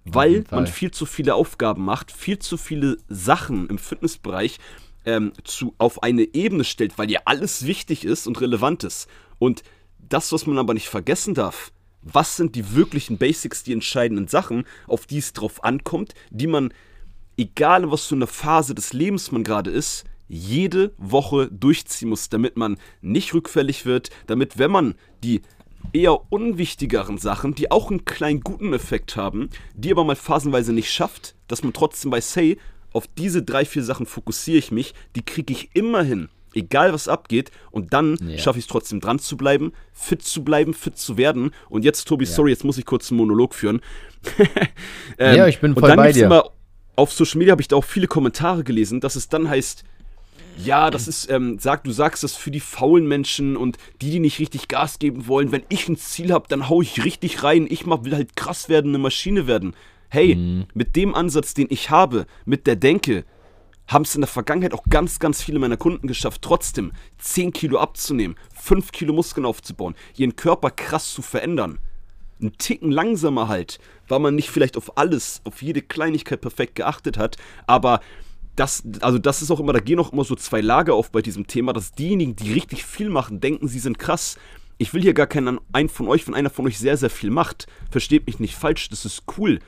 Weil 0.08 0.44
man 0.52 0.68
viel 0.68 0.92
zu 0.92 1.04
viele 1.04 1.34
Aufgaben 1.34 1.84
macht, 1.84 2.12
viel 2.12 2.38
zu 2.38 2.56
viele 2.56 2.96
Sachen 3.08 3.68
im 3.68 3.76
Fitnessbereich 3.76 4.58
ähm, 5.04 5.32
zu, 5.42 5.74
auf 5.78 6.04
eine 6.04 6.32
Ebene 6.32 6.62
stellt, 6.62 6.96
weil 6.96 7.10
ja 7.10 7.20
alles 7.24 7.66
wichtig 7.66 8.04
ist 8.04 8.28
und 8.28 8.40
relevant 8.40 8.84
ist. 8.84 9.08
Und 9.40 9.64
das, 9.98 10.32
was 10.32 10.46
man 10.46 10.58
aber 10.58 10.74
nicht 10.74 10.88
vergessen 10.88 11.34
darf, 11.34 11.72
was 12.12 12.36
sind 12.36 12.54
die 12.54 12.74
wirklichen 12.74 13.18
Basics, 13.18 13.64
die 13.64 13.72
entscheidenden 13.72 14.28
Sachen, 14.28 14.64
auf 14.86 15.06
die 15.06 15.18
es 15.18 15.32
drauf 15.32 15.64
ankommt, 15.64 16.14
die 16.30 16.46
man, 16.46 16.72
egal 17.36 17.82
in 17.84 17.90
was 17.90 18.06
für 18.06 18.14
einer 18.14 18.28
Phase 18.28 18.74
des 18.74 18.92
Lebens 18.92 19.32
man 19.32 19.42
gerade 19.42 19.70
ist, 19.70 20.04
jede 20.28 20.92
Woche 20.98 21.48
durchziehen 21.50 22.08
muss, 22.08 22.28
damit 22.28 22.56
man 22.56 22.78
nicht 23.00 23.34
rückfällig 23.34 23.86
wird, 23.86 24.10
damit, 24.26 24.56
wenn 24.56 24.70
man 24.70 24.94
die 25.24 25.42
eher 25.92 26.32
unwichtigeren 26.32 27.18
Sachen, 27.18 27.54
die 27.54 27.70
auch 27.70 27.90
einen 27.90 28.04
kleinen 28.04 28.40
guten 28.40 28.72
Effekt 28.72 29.16
haben, 29.16 29.50
die 29.74 29.90
aber 29.90 30.04
mal 30.04 30.16
phasenweise 30.16 30.72
nicht 30.72 30.92
schafft, 30.92 31.34
dass 31.48 31.62
man 31.62 31.72
trotzdem 31.72 32.12
weiß, 32.12 32.36
hey, 32.36 32.58
auf 32.92 33.06
diese 33.18 33.42
drei, 33.42 33.64
vier 33.64 33.82
Sachen 33.82 34.06
fokussiere 34.06 34.58
ich 34.58 34.70
mich, 34.70 34.94
die 35.16 35.24
kriege 35.24 35.52
ich 35.52 35.70
immer 35.74 36.02
hin 36.02 36.28
egal 36.56 36.92
was 36.92 37.08
abgeht. 37.08 37.50
Und 37.70 37.92
dann 37.92 38.18
ja. 38.26 38.38
schaffe 38.38 38.58
ich 38.58 38.64
es 38.64 38.68
trotzdem 38.68 39.00
dran 39.00 39.18
zu 39.18 39.36
bleiben, 39.36 39.72
fit 39.92 40.22
zu 40.22 40.42
bleiben, 40.42 40.74
fit 40.74 40.98
zu 40.98 41.16
werden. 41.16 41.52
Und 41.68 41.84
jetzt, 41.84 42.08
Tobi, 42.08 42.24
ja. 42.24 42.30
sorry, 42.30 42.50
jetzt 42.50 42.64
muss 42.64 42.78
ich 42.78 42.86
kurz 42.86 43.10
einen 43.10 43.18
Monolog 43.18 43.54
führen. 43.54 43.80
ähm, 45.18 45.36
ja, 45.36 45.46
ich 45.46 45.60
bin 45.60 45.74
voll 45.74 45.94
bei 45.94 46.12
dir. 46.12 46.26
Immer, 46.26 46.50
auf 46.96 47.12
Social 47.12 47.38
Media 47.38 47.52
habe 47.52 47.62
ich 47.62 47.68
da 47.68 47.76
auch 47.76 47.84
viele 47.84 48.06
Kommentare 48.06 48.64
gelesen, 48.64 49.00
dass 49.00 49.16
es 49.16 49.28
dann 49.28 49.48
heißt, 49.48 49.84
ja, 50.58 50.90
das 50.90 51.06
ist, 51.06 51.30
ähm, 51.30 51.58
sag, 51.60 51.84
du 51.84 51.92
sagst 51.92 52.24
das 52.24 52.34
für 52.34 52.50
die 52.50 52.60
faulen 52.60 53.06
Menschen 53.06 53.56
und 53.56 53.76
die, 54.00 54.10
die 54.10 54.20
nicht 54.20 54.38
richtig 54.38 54.68
Gas 54.68 54.98
geben 54.98 55.26
wollen. 55.26 55.52
Wenn 55.52 55.64
ich 55.68 55.88
ein 55.88 55.96
Ziel 55.96 56.32
habe, 56.32 56.46
dann 56.48 56.68
hau 56.68 56.80
ich 56.80 57.04
richtig 57.04 57.42
rein. 57.42 57.66
Ich 57.68 57.84
mach, 57.84 58.04
will 58.04 58.14
halt 58.14 58.36
krass 58.36 58.68
werden, 58.68 58.92
eine 58.92 58.98
Maschine 58.98 59.46
werden. 59.46 59.74
Hey, 60.08 60.34
mhm. 60.34 60.66
mit 60.72 60.96
dem 60.96 61.14
Ansatz, 61.14 61.52
den 61.52 61.66
ich 61.68 61.90
habe, 61.90 62.26
mit 62.46 62.66
der 62.66 62.76
Denke, 62.76 63.24
haben 63.88 64.02
es 64.02 64.14
in 64.14 64.20
der 64.20 64.28
Vergangenheit 64.28 64.74
auch 64.74 64.84
ganz, 64.88 65.18
ganz 65.18 65.42
viele 65.42 65.58
meiner 65.58 65.76
Kunden 65.76 66.08
geschafft, 66.08 66.42
trotzdem 66.42 66.92
10 67.18 67.52
Kilo 67.52 67.78
abzunehmen, 67.78 68.36
5 68.54 68.92
Kilo 68.92 69.12
Muskeln 69.12 69.46
aufzubauen, 69.46 69.94
ihren 70.16 70.36
Körper 70.36 70.70
krass 70.70 71.12
zu 71.12 71.22
verändern. 71.22 71.78
Ein 72.40 72.52
Ticken 72.58 72.90
langsamer 72.90 73.48
halt, 73.48 73.78
weil 74.08 74.18
man 74.18 74.34
nicht 74.34 74.50
vielleicht 74.50 74.76
auf 74.76 74.98
alles, 74.98 75.40
auf 75.44 75.62
jede 75.62 75.82
Kleinigkeit 75.82 76.40
perfekt 76.40 76.74
geachtet 76.74 77.16
hat, 77.16 77.36
aber 77.66 78.00
das, 78.56 78.82
also 79.00 79.18
das 79.18 79.42
ist 79.42 79.50
auch 79.50 79.60
immer, 79.60 79.74
da 79.74 79.80
gehen 79.80 80.00
auch 80.00 80.12
immer 80.12 80.24
so 80.24 80.34
zwei 80.34 80.60
Lager 80.62 80.94
auf 80.94 81.10
bei 81.10 81.22
diesem 81.22 81.46
Thema, 81.46 81.72
dass 81.72 81.92
diejenigen, 81.92 82.36
die 82.36 82.52
richtig 82.52 82.84
viel 82.84 83.10
machen, 83.10 83.40
denken, 83.40 83.68
sie 83.68 83.78
sind 83.78 83.98
krass. 83.98 84.38
Ich 84.78 84.92
will 84.92 85.02
hier 85.02 85.14
gar 85.14 85.26
keinen 85.26 85.60
einen 85.72 85.88
von 85.88 86.08
euch, 86.08 86.26
wenn 86.26 86.34
einer 86.34 86.50
von 86.50 86.66
euch 86.66 86.78
sehr, 86.78 86.96
sehr 86.96 87.10
viel 87.10 87.30
macht, 87.30 87.66
versteht 87.90 88.26
mich 88.26 88.40
nicht 88.40 88.56
falsch, 88.56 88.88
das 88.88 89.04
ist 89.04 89.24
cool. 89.36 89.60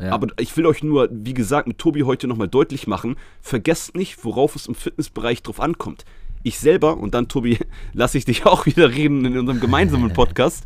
Ja. 0.00 0.10
Aber 0.10 0.28
ich 0.38 0.56
will 0.56 0.66
euch 0.66 0.82
nur, 0.82 1.08
wie 1.10 1.34
gesagt, 1.34 1.68
mit 1.68 1.78
Tobi 1.78 2.02
heute 2.02 2.26
nochmal 2.26 2.48
deutlich 2.48 2.86
machen, 2.86 3.16
vergesst 3.40 3.96
nicht, 3.96 4.24
worauf 4.24 4.56
es 4.56 4.66
im 4.66 4.74
Fitnessbereich 4.74 5.42
drauf 5.42 5.60
ankommt. 5.60 6.04
Ich 6.42 6.58
selber, 6.58 6.96
und 6.98 7.14
dann 7.14 7.28
Tobi, 7.28 7.58
lasse 7.92 8.18
ich 8.18 8.24
dich 8.24 8.44
auch 8.46 8.66
wieder 8.66 8.90
reden 8.90 9.24
in 9.24 9.38
unserem 9.38 9.60
gemeinsamen 9.60 10.12
Podcast, 10.14 10.64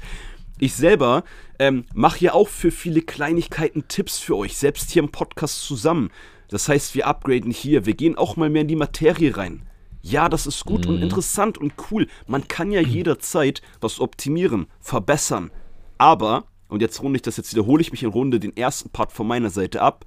ich 0.60 0.74
selber 0.74 1.22
ähm, 1.58 1.84
mache 1.94 2.24
ja 2.24 2.34
auch 2.34 2.48
für 2.48 2.72
viele 2.72 3.02
Kleinigkeiten 3.02 3.86
Tipps 3.86 4.18
für 4.18 4.36
euch, 4.36 4.56
selbst 4.56 4.90
hier 4.90 5.02
im 5.02 5.10
Podcast 5.10 5.62
zusammen. 5.62 6.10
Das 6.48 6.68
heißt, 6.68 6.94
wir 6.94 7.06
upgraden 7.06 7.52
hier, 7.52 7.86
wir 7.86 7.94
gehen 7.94 8.16
auch 8.16 8.36
mal 8.36 8.50
mehr 8.50 8.62
in 8.62 8.68
die 8.68 8.76
Materie 8.76 9.36
rein. 9.36 9.62
Ja, 10.02 10.28
das 10.28 10.46
ist 10.46 10.64
gut 10.64 10.86
mhm. 10.86 10.94
und 10.94 11.02
interessant 11.02 11.58
und 11.58 11.74
cool. 11.90 12.06
Man 12.26 12.48
kann 12.48 12.70
ja 12.70 12.80
jederzeit 12.80 13.62
was 13.80 14.00
optimieren, 14.00 14.66
verbessern. 14.80 15.50
Aber 15.98 16.44
und 16.68 16.82
jetzt 16.82 17.02
runde 17.02 17.16
ich 17.16 17.22
das, 17.22 17.36
jetzt 17.36 17.52
wiederhole 17.52 17.80
ich 17.80 17.90
mich 17.90 18.02
in 18.02 18.10
Runde 18.10 18.40
den 18.40 18.56
ersten 18.56 18.90
Part 18.90 19.12
von 19.12 19.26
meiner 19.26 19.50
Seite 19.50 19.80
ab. 19.82 20.04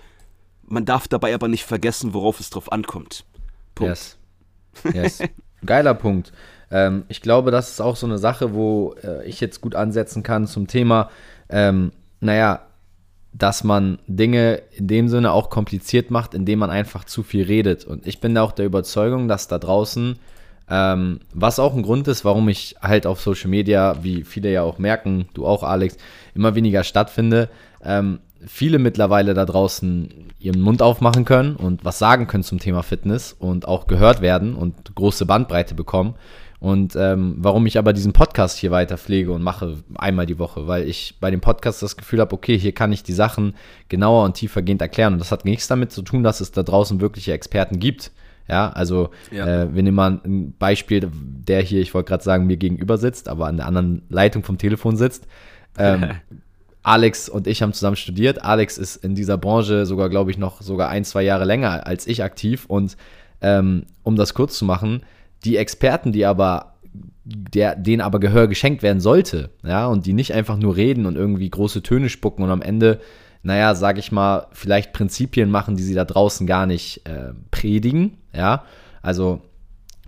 Man 0.63 0.85
darf 0.85 1.07
dabei 1.07 1.33
aber 1.33 1.47
nicht 1.47 1.65
vergessen, 1.65 2.13
worauf 2.13 2.39
es 2.39 2.49
drauf 2.49 2.71
ankommt. 2.71 3.25
Punkt. 3.75 3.89
Yes. 3.89 4.17
yes. 4.93 5.19
Geiler 5.65 5.93
Punkt. 5.93 6.31
Ähm, 6.71 7.03
ich 7.09 7.21
glaube, 7.21 7.51
das 7.51 7.71
ist 7.71 7.81
auch 7.81 7.95
so 7.95 8.05
eine 8.05 8.17
Sache, 8.17 8.53
wo 8.53 8.95
äh, 9.03 9.27
ich 9.27 9.41
jetzt 9.41 9.61
gut 9.61 9.75
ansetzen 9.75 10.23
kann 10.23 10.47
zum 10.47 10.67
Thema, 10.67 11.09
ähm, 11.49 11.91
naja, 12.19 12.67
dass 13.33 13.63
man 13.63 13.99
Dinge 14.07 14.61
in 14.71 14.87
dem 14.87 15.07
Sinne 15.07 15.31
auch 15.31 15.49
kompliziert 15.49 16.11
macht, 16.11 16.33
indem 16.33 16.59
man 16.59 16.69
einfach 16.69 17.05
zu 17.05 17.23
viel 17.23 17.43
redet. 17.43 17.85
Und 17.85 18.05
ich 18.05 18.19
bin 18.19 18.37
auch 18.37 18.51
der 18.51 18.65
Überzeugung, 18.65 19.27
dass 19.27 19.47
da 19.47 19.57
draußen, 19.57 20.19
ähm, 20.71 21.19
was 21.33 21.59
auch 21.59 21.75
ein 21.75 21.83
Grund 21.83 22.07
ist, 22.07 22.23
warum 22.23 22.47
ich 22.47 22.77
halt 22.81 23.05
auf 23.05 23.19
Social 23.19 23.49
Media, 23.49 23.97
wie 24.03 24.23
viele 24.23 24.51
ja 24.53 24.63
auch 24.63 24.79
merken, 24.79 25.27
du 25.33 25.45
auch 25.45 25.63
Alex, 25.63 25.97
immer 26.33 26.55
weniger 26.55 26.85
stattfinde, 26.85 27.49
ähm, 27.83 28.19
viele 28.47 28.79
mittlerweile 28.79 29.33
da 29.33 29.45
draußen 29.45 30.31
ihren 30.39 30.61
Mund 30.61 30.81
aufmachen 30.81 31.25
können 31.25 31.57
und 31.57 31.83
was 31.83 31.99
sagen 31.99 32.25
können 32.27 32.43
zum 32.43 32.59
Thema 32.59 32.83
Fitness 32.83 33.35
und 33.37 33.67
auch 33.67 33.85
gehört 33.85 34.21
werden 34.21 34.55
und 34.55 34.95
große 34.95 35.25
Bandbreite 35.25 35.75
bekommen. 35.75 36.15
Und 36.61 36.95
ähm, 36.95 37.35
warum 37.39 37.65
ich 37.65 37.77
aber 37.77 37.91
diesen 37.91 38.13
Podcast 38.13 38.57
hier 38.57 38.71
weiter 38.71 38.97
pflege 38.97 39.31
und 39.33 39.41
mache 39.41 39.79
einmal 39.95 40.25
die 40.25 40.39
Woche, 40.39 40.67
weil 40.67 40.87
ich 40.87 41.17
bei 41.19 41.31
dem 41.31 41.41
Podcast 41.41 41.81
das 41.81 41.97
Gefühl 41.97 42.21
habe, 42.21 42.33
okay, 42.33 42.57
hier 42.57 42.71
kann 42.71 42.93
ich 42.93 43.03
die 43.03 43.13
Sachen 43.13 43.55
genauer 43.89 44.23
und 44.23 44.35
tiefergehend 44.35 44.81
erklären. 44.81 45.13
Und 45.13 45.19
das 45.19 45.31
hat 45.31 45.43
nichts 45.43 45.67
damit 45.67 45.91
zu 45.91 46.01
tun, 46.01 46.23
dass 46.23 46.39
es 46.39 46.51
da 46.51 46.63
draußen 46.63 47.01
wirkliche 47.01 47.33
Experten 47.33 47.79
gibt. 47.79 48.11
Ja, 48.51 48.69
also 48.69 49.11
ja. 49.31 49.63
Äh, 49.63 49.73
wir 49.73 49.81
nehmen 49.81 49.95
mal 49.95 50.19
ein 50.25 50.53
Beispiel, 50.59 51.09
der 51.13 51.61
hier, 51.61 51.79
ich 51.79 51.93
wollte 51.93 52.09
gerade 52.09 52.23
sagen, 52.23 52.47
mir 52.47 52.57
gegenüber 52.57 52.97
sitzt, 52.97 53.29
aber 53.29 53.47
an 53.47 53.55
der 53.55 53.65
anderen 53.65 54.01
Leitung 54.09 54.43
vom 54.43 54.57
Telefon 54.57 54.97
sitzt. 54.97 55.25
Ähm, 55.77 56.11
Alex 56.83 57.29
und 57.29 57.47
ich 57.47 57.61
haben 57.61 57.71
zusammen 57.71 57.95
studiert. 57.95 58.43
Alex 58.43 58.77
ist 58.77 58.97
in 58.97 59.15
dieser 59.15 59.37
Branche 59.37 59.85
sogar, 59.85 60.09
glaube 60.09 60.31
ich, 60.31 60.37
noch 60.37 60.61
sogar 60.61 60.89
ein, 60.89 61.05
zwei 61.05 61.23
Jahre 61.23 61.45
länger 61.45 61.87
als 61.87 62.07
ich 62.07 62.23
aktiv. 62.23 62.65
Und 62.67 62.97
ähm, 63.39 63.85
um 64.03 64.17
das 64.17 64.33
kurz 64.33 64.57
zu 64.57 64.65
machen, 64.65 65.03
die 65.45 65.55
Experten, 65.55 66.11
die 66.11 66.25
aber, 66.25 66.73
der, 67.23 67.75
denen 67.75 68.01
aber 68.01 68.19
Gehör 68.19 68.47
geschenkt 68.47 68.83
werden 68.83 68.99
sollte, 68.99 69.51
ja, 69.63 69.87
und 69.87 70.05
die 70.05 70.13
nicht 70.13 70.33
einfach 70.33 70.57
nur 70.57 70.75
reden 70.75 71.05
und 71.05 71.15
irgendwie 71.15 71.49
große 71.49 71.83
Töne 71.83 72.09
spucken 72.09 72.43
und 72.43 72.49
am 72.49 72.61
Ende, 72.61 72.99
naja, 73.43 73.75
sag 73.75 73.97
ich 73.97 74.11
mal, 74.11 74.47
vielleicht 74.51 74.91
Prinzipien 74.91 75.49
machen, 75.49 75.77
die 75.77 75.83
sie 75.83 75.95
da 75.95 76.03
draußen 76.03 76.45
gar 76.45 76.65
nicht 76.65 77.07
äh, 77.07 77.33
predigen, 77.49 78.17
ja. 78.33 78.65
Also, 79.01 79.41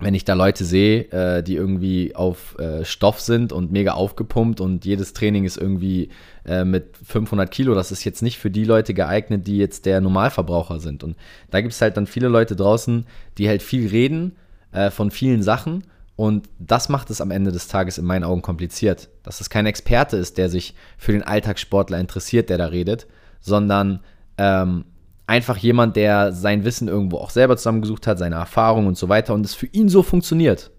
wenn 0.00 0.14
ich 0.14 0.24
da 0.24 0.34
Leute 0.34 0.64
sehe, 0.64 1.10
äh, 1.12 1.42
die 1.42 1.54
irgendwie 1.54 2.16
auf 2.16 2.58
äh, 2.58 2.84
Stoff 2.84 3.20
sind 3.20 3.52
und 3.52 3.70
mega 3.70 3.92
aufgepumpt 3.92 4.60
und 4.60 4.84
jedes 4.84 5.12
Training 5.12 5.44
ist 5.44 5.56
irgendwie 5.56 6.10
äh, 6.44 6.64
mit 6.64 6.96
500 6.96 7.50
Kilo, 7.50 7.74
das 7.74 7.92
ist 7.92 8.04
jetzt 8.04 8.22
nicht 8.22 8.38
für 8.38 8.50
die 8.50 8.64
Leute 8.64 8.92
geeignet, 8.92 9.46
die 9.46 9.56
jetzt 9.56 9.86
der 9.86 10.00
Normalverbraucher 10.00 10.80
sind. 10.80 11.04
Und 11.04 11.16
da 11.50 11.60
gibt 11.60 11.72
es 11.72 11.80
halt 11.80 11.96
dann 11.96 12.06
viele 12.06 12.28
Leute 12.28 12.56
draußen, 12.56 13.06
die 13.38 13.48
halt 13.48 13.62
viel 13.62 13.88
reden, 13.88 14.36
äh, 14.72 14.90
von 14.90 15.10
vielen 15.10 15.42
Sachen. 15.42 15.84
Und 16.16 16.48
das 16.58 16.88
macht 16.88 17.10
es 17.10 17.20
am 17.20 17.30
Ende 17.30 17.52
des 17.52 17.68
Tages 17.68 17.98
in 17.98 18.04
meinen 18.04 18.24
Augen 18.24 18.42
kompliziert. 18.42 19.08
Dass 19.22 19.40
es 19.40 19.50
kein 19.50 19.66
Experte 19.66 20.16
ist, 20.16 20.38
der 20.38 20.48
sich 20.48 20.74
für 20.96 21.12
den 21.12 21.22
Alltagssportler 21.22 21.98
interessiert, 21.98 22.50
der 22.50 22.58
da 22.58 22.66
redet, 22.66 23.06
sondern 23.40 24.00
ähm, 24.38 24.84
einfach 25.26 25.56
jemand, 25.56 25.96
der 25.96 26.32
sein 26.32 26.64
Wissen 26.64 26.88
irgendwo 26.88 27.18
auch 27.18 27.30
selber 27.30 27.56
zusammengesucht 27.56 28.06
hat, 28.06 28.18
seine 28.18 28.36
Erfahrung 28.36 28.86
und 28.86 28.96
so 28.96 29.08
weiter 29.08 29.34
und 29.34 29.44
es 29.44 29.54
für 29.54 29.66
ihn 29.66 29.88
so 29.88 30.02
funktioniert. 30.02 30.70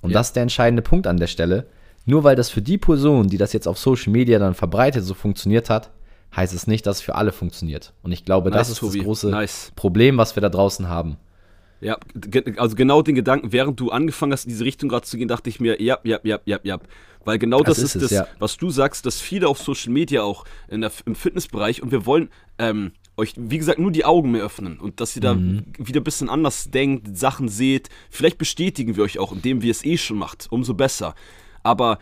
Und 0.00 0.10
ja. 0.10 0.18
das 0.18 0.28
ist 0.28 0.36
der 0.36 0.42
entscheidende 0.42 0.82
Punkt 0.82 1.06
an 1.06 1.18
der 1.18 1.26
Stelle. 1.26 1.66
Nur 2.06 2.24
weil 2.24 2.34
das 2.34 2.48
für 2.48 2.62
die 2.62 2.78
Person, 2.78 3.28
die 3.28 3.36
das 3.36 3.52
jetzt 3.52 3.68
auf 3.68 3.78
Social 3.78 4.12
Media 4.12 4.38
dann 4.38 4.54
verbreitet, 4.54 5.04
so 5.04 5.14
funktioniert 5.14 5.68
hat, 5.68 5.90
heißt 6.34 6.54
es 6.54 6.66
nicht, 6.66 6.86
dass 6.86 6.98
es 6.98 7.02
für 7.02 7.14
alle 7.14 7.32
funktioniert. 7.32 7.92
Und 8.02 8.12
ich 8.12 8.24
glaube, 8.24 8.50
nice, 8.50 8.58
das 8.58 8.70
ist 8.70 8.78
Tobi. 8.78 8.98
das 8.98 9.04
große 9.04 9.30
nice. 9.30 9.72
Problem, 9.76 10.16
was 10.16 10.36
wir 10.36 10.40
da 10.40 10.48
draußen 10.48 10.88
haben. 10.88 11.18
Ja, 11.80 11.98
also 12.56 12.76
genau 12.76 13.02
den 13.02 13.14
Gedanken, 13.14 13.52
während 13.52 13.80
du 13.80 13.90
angefangen 13.90 14.32
hast, 14.32 14.44
in 14.44 14.50
diese 14.50 14.64
Richtung 14.64 14.88
gerade 14.88 15.06
zu 15.06 15.16
gehen, 15.16 15.28
dachte 15.28 15.48
ich 15.48 15.60
mir, 15.60 15.80
ja, 15.80 15.98
ja, 16.04 16.18
ja, 16.22 16.38
ja, 16.44 16.58
ja. 16.62 16.78
Weil 17.24 17.38
genau 17.38 17.62
das, 17.62 17.76
das 17.76 17.78
ist, 17.78 17.96
ist 17.96 18.02
es, 18.02 18.08
das, 18.10 18.10
ja. 18.10 18.26
was 18.38 18.56
du 18.56 18.70
sagst, 18.70 19.04
dass 19.06 19.20
viele 19.20 19.48
auf 19.48 19.58
Social 19.58 19.92
Media 19.92 20.22
auch 20.22 20.44
der, 20.70 20.90
im 21.04 21.14
Fitnessbereich 21.14 21.82
und 21.82 21.90
wir 21.90 22.06
wollen 22.06 22.30
ähm, 22.58 22.92
euch, 23.16 23.34
wie 23.36 23.58
gesagt, 23.58 23.78
nur 23.78 23.90
die 23.90 24.04
Augen 24.04 24.30
mehr 24.30 24.42
öffnen 24.42 24.78
und 24.78 25.00
dass 25.00 25.14
ihr 25.16 25.22
da 25.22 25.34
mhm. 25.34 25.64
wieder 25.78 26.00
ein 26.00 26.04
bisschen 26.04 26.30
anders 26.30 26.70
denkt, 26.70 27.16
Sachen 27.16 27.48
seht. 27.48 27.88
Vielleicht 28.10 28.38
bestätigen 28.38 28.96
wir 28.96 29.04
euch 29.04 29.18
auch, 29.18 29.32
indem 29.32 29.62
wir 29.62 29.70
es 29.70 29.84
eh 29.84 29.96
schon 29.96 30.18
macht, 30.18 30.48
umso 30.50 30.74
besser. 30.74 31.14
Aber 31.62 31.98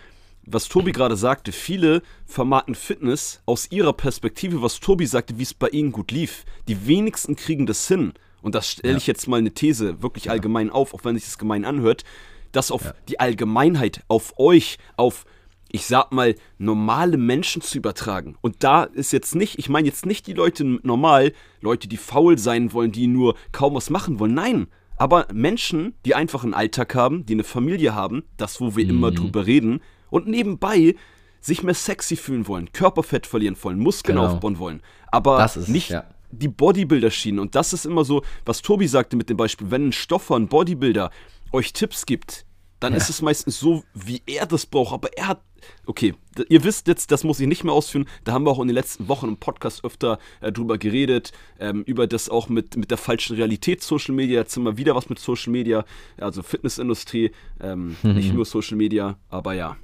was 0.50 0.68
Tobi 0.68 0.92
gerade 0.92 1.16
sagte, 1.16 1.52
viele 1.52 2.02
vermarkten 2.24 2.74
Fitness 2.74 3.42
aus 3.44 3.70
ihrer 3.70 3.92
Perspektive, 3.92 4.62
was 4.62 4.80
Tobi 4.80 5.06
sagte, 5.06 5.38
wie 5.38 5.42
es 5.42 5.54
bei 5.54 5.68
ihnen 5.68 5.92
gut 5.92 6.10
lief. 6.10 6.44
Die 6.68 6.86
wenigsten 6.86 7.36
kriegen 7.36 7.66
das 7.66 7.86
hin 7.86 8.14
und 8.40 8.54
das 8.54 8.70
stelle 8.70 8.96
ich 8.96 9.06
jetzt 9.06 9.28
mal 9.28 9.38
eine 9.38 9.52
These 9.52 10.02
wirklich 10.02 10.26
ja. 10.26 10.32
allgemein 10.32 10.70
auf, 10.70 10.94
auch 10.94 11.04
wenn 11.04 11.16
sich 11.16 11.24
das 11.24 11.38
gemein 11.38 11.64
anhört, 11.64 12.04
dass 12.52 12.70
auf 12.70 12.84
ja. 12.84 12.94
die 13.08 13.20
Allgemeinheit, 13.20 14.02
auf 14.08 14.38
euch, 14.38 14.78
auf, 14.96 15.26
ich 15.70 15.86
sag 15.86 16.12
mal, 16.12 16.34
normale 16.58 17.16
Menschen 17.16 17.62
zu 17.62 17.78
übertragen. 17.78 18.36
Und 18.40 18.64
da 18.64 18.84
ist 18.84 19.12
jetzt 19.12 19.34
nicht, 19.34 19.58
ich 19.58 19.68
meine 19.68 19.86
jetzt 19.86 20.06
nicht 20.06 20.26
die 20.26 20.32
Leute 20.32 20.64
normal, 20.64 21.32
Leute, 21.60 21.88
die 21.88 21.96
faul 21.96 22.38
sein 22.38 22.72
wollen, 22.72 22.92
die 22.92 23.06
nur 23.06 23.34
kaum 23.52 23.74
was 23.74 23.90
machen 23.90 24.18
wollen. 24.18 24.34
Nein. 24.34 24.66
Aber 24.96 25.26
Menschen, 25.32 25.94
die 26.04 26.14
einfach 26.14 26.42
einen 26.42 26.54
Alltag 26.54 26.94
haben, 26.94 27.24
die 27.26 27.34
eine 27.34 27.44
Familie 27.44 27.94
haben, 27.94 28.24
das, 28.36 28.60
wo 28.60 28.76
wir 28.76 28.84
mhm. 28.84 28.90
immer 28.90 29.10
drüber 29.10 29.46
reden, 29.46 29.80
und 30.10 30.26
nebenbei 30.26 30.94
sich 31.40 31.62
mehr 31.62 31.74
sexy 31.74 32.16
fühlen 32.16 32.48
wollen, 32.48 32.72
Körperfett 32.72 33.26
verlieren 33.26 33.56
wollen, 33.60 33.78
Muskeln 33.78 34.16
genau. 34.16 34.28
aufbauen 34.32 34.58
wollen, 34.58 34.82
aber 35.12 35.44
ist, 35.44 35.68
nicht 35.68 35.90
ja 35.90 36.04
die 36.30 36.48
Bodybuilder-Schiene. 36.48 37.40
Und 37.40 37.54
das 37.54 37.72
ist 37.72 37.86
immer 37.86 38.04
so, 38.04 38.22
was 38.44 38.62
Tobi 38.62 38.86
sagte 38.86 39.16
mit 39.16 39.30
dem 39.30 39.36
Beispiel, 39.36 39.70
wenn 39.70 39.88
ein 39.88 39.92
Stoffer, 39.92 40.36
ein 40.36 40.48
Bodybuilder 40.48 41.10
euch 41.52 41.72
Tipps 41.72 42.06
gibt, 42.06 42.44
dann 42.80 42.92
ja. 42.92 42.98
ist 42.98 43.10
es 43.10 43.22
meistens 43.22 43.58
so, 43.58 43.84
wie 43.94 44.22
er 44.26 44.46
das 44.46 44.66
braucht. 44.66 44.92
Aber 44.92 45.08
er 45.16 45.28
hat, 45.28 45.40
okay, 45.86 46.14
ihr 46.48 46.64
wisst 46.64 46.86
jetzt, 46.88 47.10
das 47.10 47.24
muss 47.24 47.40
ich 47.40 47.46
nicht 47.46 47.64
mehr 47.64 47.72
ausführen, 47.72 48.06
da 48.24 48.32
haben 48.32 48.44
wir 48.44 48.50
auch 48.50 48.60
in 48.60 48.68
den 48.68 48.74
letzten 48.74 49.08
Wochen 49.08 49.28
im 49.28 49.36
Podcast 49.36 49.84
öfter 49.84 50.18
äh, 50.40 50.52
drüber 50.52 50.78
geredet, 50.78 51.32
ähm, 51.58 51.82
über 51.84 52.06
das 52.06 52.28
auch 52.28 52.48
mit, 52.48 52.76
mit 52.76 52.90
der 52.90 52.98
falschen 52.98 53.36
Realität 53.36 53.82
Social 53.82 54.14
Media. 54.14 54.40
Jetzt 54.40 54.54
sind 54.54 54.62
wir 54.62 54.76
wieder 54.76 54.94
was 54.94 55.08
mit 55.08 55.18
Social 55.18 55.52
Media, 55.52 55.84
also 56.18 56.42
Fitnessindustrie, 56.42 57.32
ähm, 57.60 57.96
mhm. 58.02 58.14
nicht 58.14 58.32
nur 58.32 58.44
Social 58.44 58.76
Media, 58.76 59.16
aber 59.28 59.54
ja. 59.54 59.76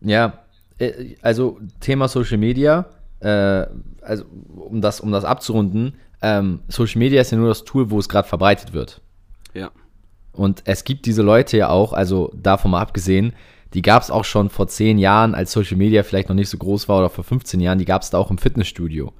Ja, 0.00 0.44
äh, 0.78 1.16
also 1.22 1.58
Thema 1.80 2.08
Social 2.08 2.38
Media, 2.38 2.86
äh, 3.20 3.66
also 4.02 4.24
um 4.54 4.80
das, 4.80 5.00
um 5.00 5.10
das 5.10 5.24
abzurunden, 5.24 5.94
ähm, 6.22 6.60
Social 6.68 6.98
Media 6.98 7.20
ist 7.20 7.32
ja 7.32 7.38
nur 7.38 7.48
das 7.48 7.64
Tool, 7.64 7.90
wo 7.90 7.98
es 7.98 8.08
gerade 8.08 8.28
verbreitet 8.28 8.72
wird. 8.72 9.00
Ja. 9.54 9.70
Und 10.36 10.62
es 10.64 10.84
gibt 10.84 11.06
diese 11.06 11.22
Leute 11.22 11.56
ja 11.56 11.68
auch, 11.68 11.92
also 11.92 12.32
davon 12.34 12.72
mal 12.72 12.80
abgesehen, 12.80 13.32
die 13.74 13.82
gab 13.82 14.02
es 14.02 14.10
auch 14.10 14.24
schon 14.24 14.48
vor 14.48 14.68
zehn 14.68 14.98
Jahren, 14.98 15.34
als 15.34 15.52
Social 15.52 15.76
Media 15.76 16.02
vielleicht 16.02 16.28
noch 16.28 16.36
nicht 16.36 16.48
so 16.48 16.58
groß 16.58 16.88
war, 16.88 16.98
oder 16.98 17.10
vor 17.10 17.24
15 17.24 17.60
Jahren, 17.60 17.78
die 17.78 17.84
gab 17.84 18.02
es 18.02 18.10
da 18.10 18.18
auch 18.18 18.30
im 18.30 18.38
Fitnessstudio. 18.38 19.12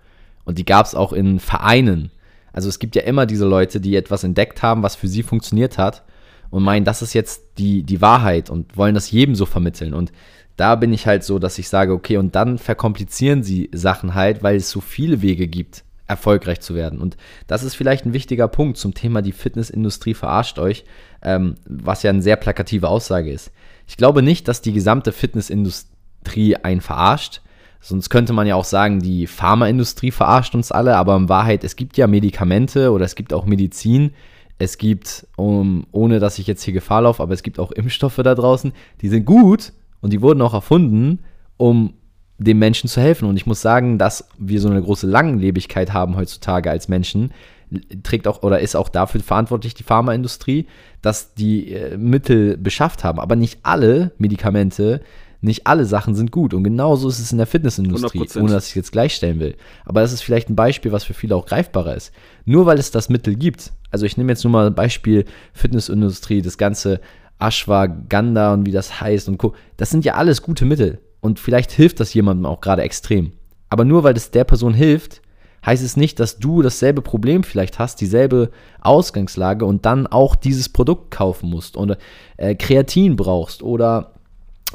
Und 0.44 0.58
die 0.58 0.64
gab 0.64 0.86
es 0.86 0.94
auch 0.94 1.12
in 1.12 1.40
Vereinen. 1.40 2.10
Also 2.52 2.68
es 2.68 2.78
gibt 2.78 2.96
ja 2.96 3.02
immer 3.02 3.26
diese 3.26 3.44
Leute, 3.44 3.80
die 3.80 3.96
etwas 3.96 4.24
entdeckt 4.24 4.62
haben, 4.62 4.82
was 4.82 4.96
für 4.96 5.08
sie 5.08 5.22
funktioniert 5.22 5.76
hat 5.76 6.04
und 6.50 6.62
meinen, 6.62 6.84
das 6.84 7.02
ist 7.02 7.12
jetzt 7.12 7.42
die, 7.58 7.82
die 7.82 8.00
Wahrheit 8.00 8.48
und 8.48 8.76
wollen 8.76 8.94
das 8.94 9.10
jedem 9.10 9.34
so 9.34 9.44
vermitteln. 9.44 9.92
Und 9.92 10.12
da 10.56 10.74
bin 10.76 10.92
ich 10.92 11.06
halt 11.06 11.22
so, 11.22 11.38
dass 11.38 11.58
ich 11.58 11.68
sage, 11.68 11.92
okay, 11.92 12.16
und 12.16 12.34
dann 12.34 12.58
verkomplizieren 12.58 13.42
sie 13.42 13.68
Sachen 13.72 14.14
halt, 14.14 14.42
weil 14.42 14.56
es 14.56 14.70
so 14.70 14.80
viele 14.80 15.20
Wege 15.20 15.48
gibt, 15.48 15.84
erfolgreich 16.06 16.60
zu 16.60 16.74
werden. 16.74 17.00
Und 17.00 17.16
das 17.46 17.62
ist 17.62 17.74
vielleicht 17.74 18.06
ein 18.06 18.12
wichtiger 18.12 18.48
Punkt 18.48 18.76
zum 18.76 18.94
Thema, 18.94 19.22
die 19.22 19.32
Fitnessindustrie 19.32 20.14
verarscht 20.14 20.58
euch, 20.58 20.84
ähm, 21.22 21.56
was 21.66 22.02
ja 22.02 22.10
eine 22.10 22.22
sehr 22.22 22.36
plakative 22.36 22.88
Aussage 22.88 23.32
ist. 23.32 23.50
Ich 23.86 23.96
glaube 23.96 24.22
nicht, 24.22 24.48
dass 24.48 24.62
die 24.62 24.72
gesamte 24.72 25.12
Fitnessindustrie 25.12 26.56
einen 26.56 26.80
verarscht. 26.80 27.42
Sonst 27.80 28.10
könnte 28.10 28.32
man 28.32 28.46
ja 28.46 28.54
auch 28.56 28.64
sagen, 28.64 29.00
die 29.00 29.26
Pharmaindustrie 29.26 30.10
verarscht 30.10 30.54
uns 30.54 30.72
alle, 30.72 30.96
aber 30.96 31.16
in 31.16 31.28
Wahrheit, 31.28 31.62
es 31.62 31.76
gibt 31.76 31.96
ja 31.96 32.06
Medikamente 32.06 32.90
oder 32.90 33.04
es 33.04 33.14
gibt 33.14 33.32
auch 33.32 33.46
Medizin, 33.46 34.12
es 34.58 34.78
gibt, 34.78 35.26
um, 35.36 35.86
ohne 35.92 36.18
dass 36.18 36.38
ich 36.38 36.46
jetzt 36.46 36.62
hier 36.62 36.74
Gefahr 36.74 37.02
laufe, 37.02 37.22
aber 37.22 37.34
es 37.34 37.42
gibt 37.42 37.58
auch 37.58 37.72
Impfstoffe 37.72 38.16
da 38.16 38.34
draußen, 38.34 38.72
die 39.02 39.08
sind 39.08 39.24
gut, 39.24 39.72
und 40.00 40.12
die 40.12 40.22
wurden 40.22 40.42
auch 40.42 40.54
erfunden, 40.54 41.20
um 41.56 41.94
dem 42.38 42.58
Menschen 42.58 42.88
zu 42.88 43.00
helfen. 43.00 43.28
Und 43.28 43.36
ich 43.36 43.46
muss 43.46 43.60
sagen, 43.60 43.98
dass 43.98 44.28
wir 44.38 44.60
so 44.60 44.68
eine 44.68 44.82
große 44.82 45.06
Langlebigkeit 45.06 45.92
haben 45.92 46.16
heutzutage 46.16 46.70
als 46.70 46.88
Menschen, 46.88 47.32
trägt 48.02 48.28
auch 48.28 48.42
oder 48.42 48.60
ist 48.60 48.76
auch 48.76 48.88
dafür 48.88 49.20
verantwortlich 49.20 49.74
die 49.74 49.82
Pharmaindustrie, 49.82 50.66
dass 51.02 51.34
die 51.34 51.72
äh, 51.72 51.96
Mittel 51.96 52.56
beschafft 52.56 53.04
haben. 53.04 53.18
Aber 53.18 53.36
nicht 53.36 53.60
alle 53.62 54.12
Medikamente, 54.18 55.00
nicht 55.40 55.66
alle 55.66 55.84
Sachen 55.84 56.14
sind 56.14 56.30
gut. 56.30 56.54
Und 56.54 56.64
genauso 56.64 57.08
ist 57.08 57.18
es 57.18 57.32
in 57.32 57.38
der 57.38 57.46
Fitnessindustrie, 57.46 58.20
100%. 58.20 58.40
ohne 58.40 58.52
dass 58.52 58.68
ich 58.68 58.74
jetzt 58.74 58.92
gleichstellen 58.92 59.40
will. 59.40 59.56
Aber 59.84 60.00
das 60.00 60.12
ist 60.12 60.22
vielleicht 60.22 60.48
ein 60.48 60.56
Beispiel, 60.56 60.92
was 60.92 61.04
für 61.04 61.14
viele 61.14 61.34
auch 61.34 61.46
greifbarer 61.46 61.94
ist. 61.96 62.12
Nur 62.44 62.66
weil 62.66 62.78
es 62.78 62.90
das 62.90 63.08
Mittel 63.08 63.34
gibt. 63.34 63.72
Also 63.90 64.06
ich 64.06 64.16
nehme 64.16 64.32
jetzt 64.32 64.44
nur 64.44 64.52
mal 64.52 64.66
ein 64.66 64.74
Beispiel 64.74 65.24
Fitnessindustrie, 65.52 66.42
das 66.42 66.58
ganze 66.58 67.00
Ashwagandha 67.38 68.54
und 68.54 68.66
wie 68.66 68.72
das 68.72 69.00
heißt 69.00 69.28
und 69.28 69.38
Co. 69.38 69.54
Das 69.76 69.90
sind 69.90 70.04
ja 70.04 70.14
alles 70.14 70.42
gute 70.42 70.64
Mittel. 70.64 71.00
Und 71.20 71.40
vielleicht 71.40 71.72
hilft 71.72 72.00
das 72.00 72.14
jemandem 72.14 72.46
auch 72.46 72.60
gerade 72.60 72.82
extrem. 72.82 73.32
Aber 73.68 73.84
nur 73.84 74.04
weil 74.04 74.16
es 74.16 74.30
der 74.30 74.44
Person 74.44 74.74
hilft, 74.74 75.22
heißt 75.64 75.82
es 75.82 75.96
nicht, 75.96 76.20
dass 76.20 76.38
du 76.38 76.62
dasselbe 76.62 77.02
Problem 77.02 77.42
vielleicht 77.42 77.78
hast, 77.78 78.00
dieselbe 78.00 78.50
Ausgangslage 78.80 79.64
und 79.64 79.84
dann 79.84 80.06
auch 80.06 80.36
dieses 80.36 80.68
Produkt 80.68 81.10
kaufen 81.10 81.50
musst 81.50 81.76
oder 81.76 81.98
äh, 82.36 82.54
Kreatin 82.54 83.16
brauchst 83.16 83.62
oder 83.62 84.12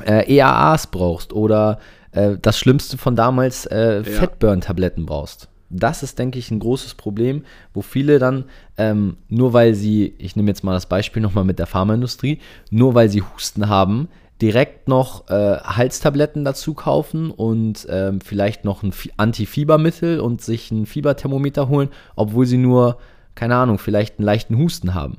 äh, 0.06 0.36
EAAs 0.36 0.88
brauchst 0.88 1.32
oder 1.32 1.80
äh, 2.12 2.36
das 2.42 2.60
Schlimmste 2.60 2.98
von 2.98 3.16
damals 3.16 3.66
äh, 3.66 3.98
ja. 3.98 4.04
Fettburn-Tabletten 4.04 5.06
brauchst. 5.06 5.48
Das 5.70 6.04
ist, 6.04 6.20
denke 6.20 6.38
ich, 6.38 6.52
ein 6.52 6.60
großes 6.60 6.96
Problem, 6.96 7.46
wo 7.74 7.82
viele 7.82 8.20
dann, 8.20 8.44
ähm, 8.78 9.16
nur 9.30 9.54
weil 9.54 9.74
sie, 9.74 10.16
ich 10.18 10.36
nehme 10.36 10.50
jetzt 10.50 10.66
mal 10.66 10.74
das 10.74 10.86
Beispiel 10.86 11.22
nochmal 11.22 11.46
mit 11.46 11.60
der 11.60 11.66
Pharmaindustrie, 11.68 12.40
nur 12.70 12.94
weil 12.94 13.10
sie 13.10 13.22
Husten 13.22 13.70
haben, 13.70 14.10
direkt 14.42 14.88
noch 14.88 15.30
äh, 15.30 15.58
Halstabletten 15.58 16.44
dazu 16.44 16.74
kaufen 16.74 17.30
und 17.30 17.86
ähm, 17.90 18.22
vielleicht 18.22 18.66
noch 18.66 18.82
ein 18.82 18.94
Antifiebermittel 19.18 20.20
und 20.20 20.42
sich 20.42 20.72
ein 20.72 20.86
Fieberthermometer 20.86 21.70
holen, 21.70 21.90
obwohl 22.16 22.46
sie 22.46 22.58
nur, 22.58 22.98
keine 23.36 23.56
Ahnung, 23.56 23.78
vielleicht 23.78 24.18
einen 24.18 24.26
leichten 24.26 24.58
Husten 24.58 24.94
haben. 24.96 25.18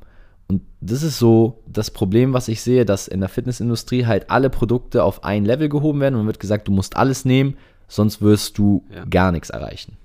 Und 0.49 0.63
das 0.81 1.03
ist 1.03 1.19
so 1.19 1.63
das 1.67 1.91
Problem, 1.93 2.33
was 2.33 2.49
ich 2.49 2.61
sehe, 2.63 2.85
dass 2.85 3.09
in 3.09 3.21
der 3.21 3.29
Fitnessindustrie 3.29 4.07
halt 4.07 4.29
alle 4.29 4.51
Produkte 4.51 5.05
auf 5.05 5.25
ein 5.25 5.45
Level 5.45 5.69
gehoben 5.69 6.01
werden 6.01 6.19
und 6.19 6.27
wird 6.27 6.41
gesagt, 6.41 6.67
du 6.67 6.73
musst 6.73 6.97
alles 6.97 7.25
nehmen, 7.25 7.57
sonst 7.89 8.21
wirst 8.21 8.59
du 8.59 8.85
ja. 8.95 9.05
gar 9.05 9.33
nichts 9.33 9.51
erreichen. 9.51 9.97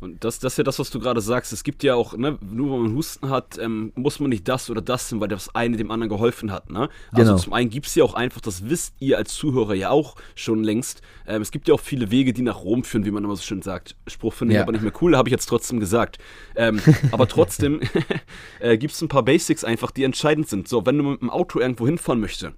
Und 0.00 0.22
das, 0.24 0.38
das 0.38 0.54
ist 0.54 0.58
ja 0.58 0.64
das, 0.64 0.78
was 0.78 0.90
du 0.90 1.00
gerade 1.00 1.20
sagst. 1.20 1.52
Es 1.52 1.64
gibt 1.64 1.82
ja 1.82 1.94
auch, 1.94 2.16
ne, 2.16 2.38
nur 2.40 2.72
wenn 2.72 2.82
man 2.82 2.94
Husten 2.94 3.30
hat, 3.30 3.58
ähm, 3.58 3.92
muss 3.94 4.20
man 4.20 4.30
nicht 4.30 4.46
das 4.46 4.68
oder 4.68 4.82
das 4.82 5.10
nehmen, 5.10 5.20
weil 5.20 5.28
das 5.28 5.54
eine 5.54 5.76
dem 5.76 5.90
anderen 5.90 6.10
geholfen 6.10 6.52
hat. 6.52 6.70
Ne? 6.70 6.88
Also 7.12 7.32
genau. 7.32 7.36
zum 7.36 7.52
einen 7.52 7.70
gibt 7.70 7.86
es 7.86 7.94
ja 7.94 8.04
auch 8.04 8.14
einfach, 8.14 8.40
das 8.40 8.68
wisst 8.68 8.94
ihr 9.00 9.16
als 9.16 9.34
Zuhörer 9.34 9.74
ja 9.74 9.90
auch 9.90 10.16
schon 10.34 10.62
längst. 10.64 11.00
Ähm, 11.26 11.42
es 11.42 11.50
gibt 11.50 11.68
ja 11.68 11.74
auch 11.74 11.80
viele 11.80 12.10
Wege, 12.10 12.32
die 12.32 12.42
nach 12.42 12.62
Rom 12.62 12.84
führen, 12.84 13.04
wie 13.04 13.10
man 13.10 13.24
immer 13.24 13.36
so 13.36 13.42
schön 13.42 13.62
sagt. 13.62 13.96
Spruch 14.06 14.34
finde 14.34 14.52
ich 14.52 14.56
ja. 14.56 14.62
aber 14.62 14.72
nicht 14.72 14.82
mehr 14.82 14.92
cool, 15.00 15.16
habe 15.16 15.28
ich 15.28 15.32
jetzt 15.32 15.46
trotzdem 15.46 15.80
gesagt. 15.80 16.18
Ähm, 16.56 16.80
aber 17.12 17.26
trotzdem 17.26 17.80
äh, 18.60 18.76
gibt 18.76 18.92
es 18.92 19.00
ein 19.00 19.08
paar 19.08 19.22
Basics 19.22 19.64
einfach, 19.64 19.90
die 19.90 20.04
entscheidend 20.04 20.48
sind. 20.48 20.68
So, 20.68 20.84
wenn 20.84 20.98
du 20.98 21.04
mit 21.04 21.22
dem 21.22 21.30
Auto 21.30 21.58
irgendwo 21.58 21.86
hinfahren 21.86 22.20
möchtest, 22.20 22.52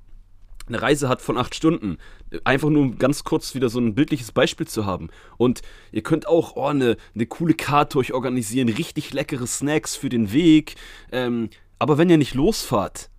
eine 0.68 0.82
Reise 0.82 1.08
hat 1.08 1.20
von 1.20 1.36
acht 1.36 1.54
Stunden. 1.54 1.98
Einfach 2.44 2.68
nur 2.68 2.82
um 2.82 2.98
ganz 2.98 3.24
kurz 3.24 3.54
wieder 3.54 3.68
so 3.68 3.78
ein 3.80 3.94
bildliches 3.94 4.32
Beispiel 4.32 4.66
zu 4.66 4.86
haben. 4.86 5.08
Und 5.36 5.62
ihr 5.92 6.02
könnt 6.02 6.26
auch 6.26 6.56
oh, 6.56 6.66
eine, 6.66 6.96
eine 7.14 7.26
coole 7.26 7.54
Karte 7.54 7.98
euch 7.98 8.12
organisieren, 8.12 8.68
richtig 8.68 9.12
leckere 9.12 9.46
Snacks 9.46 9.96
für 9.96 10.08
den 10.08 10.32
Weg. 10.32 10.76
Ähm, 11.12 11.50
aber 11.78 11.98
wenn 11.98 12.10
ihr 12.10 12.18
nicht 12.18 12.34
losfahrt, 12.34 13.10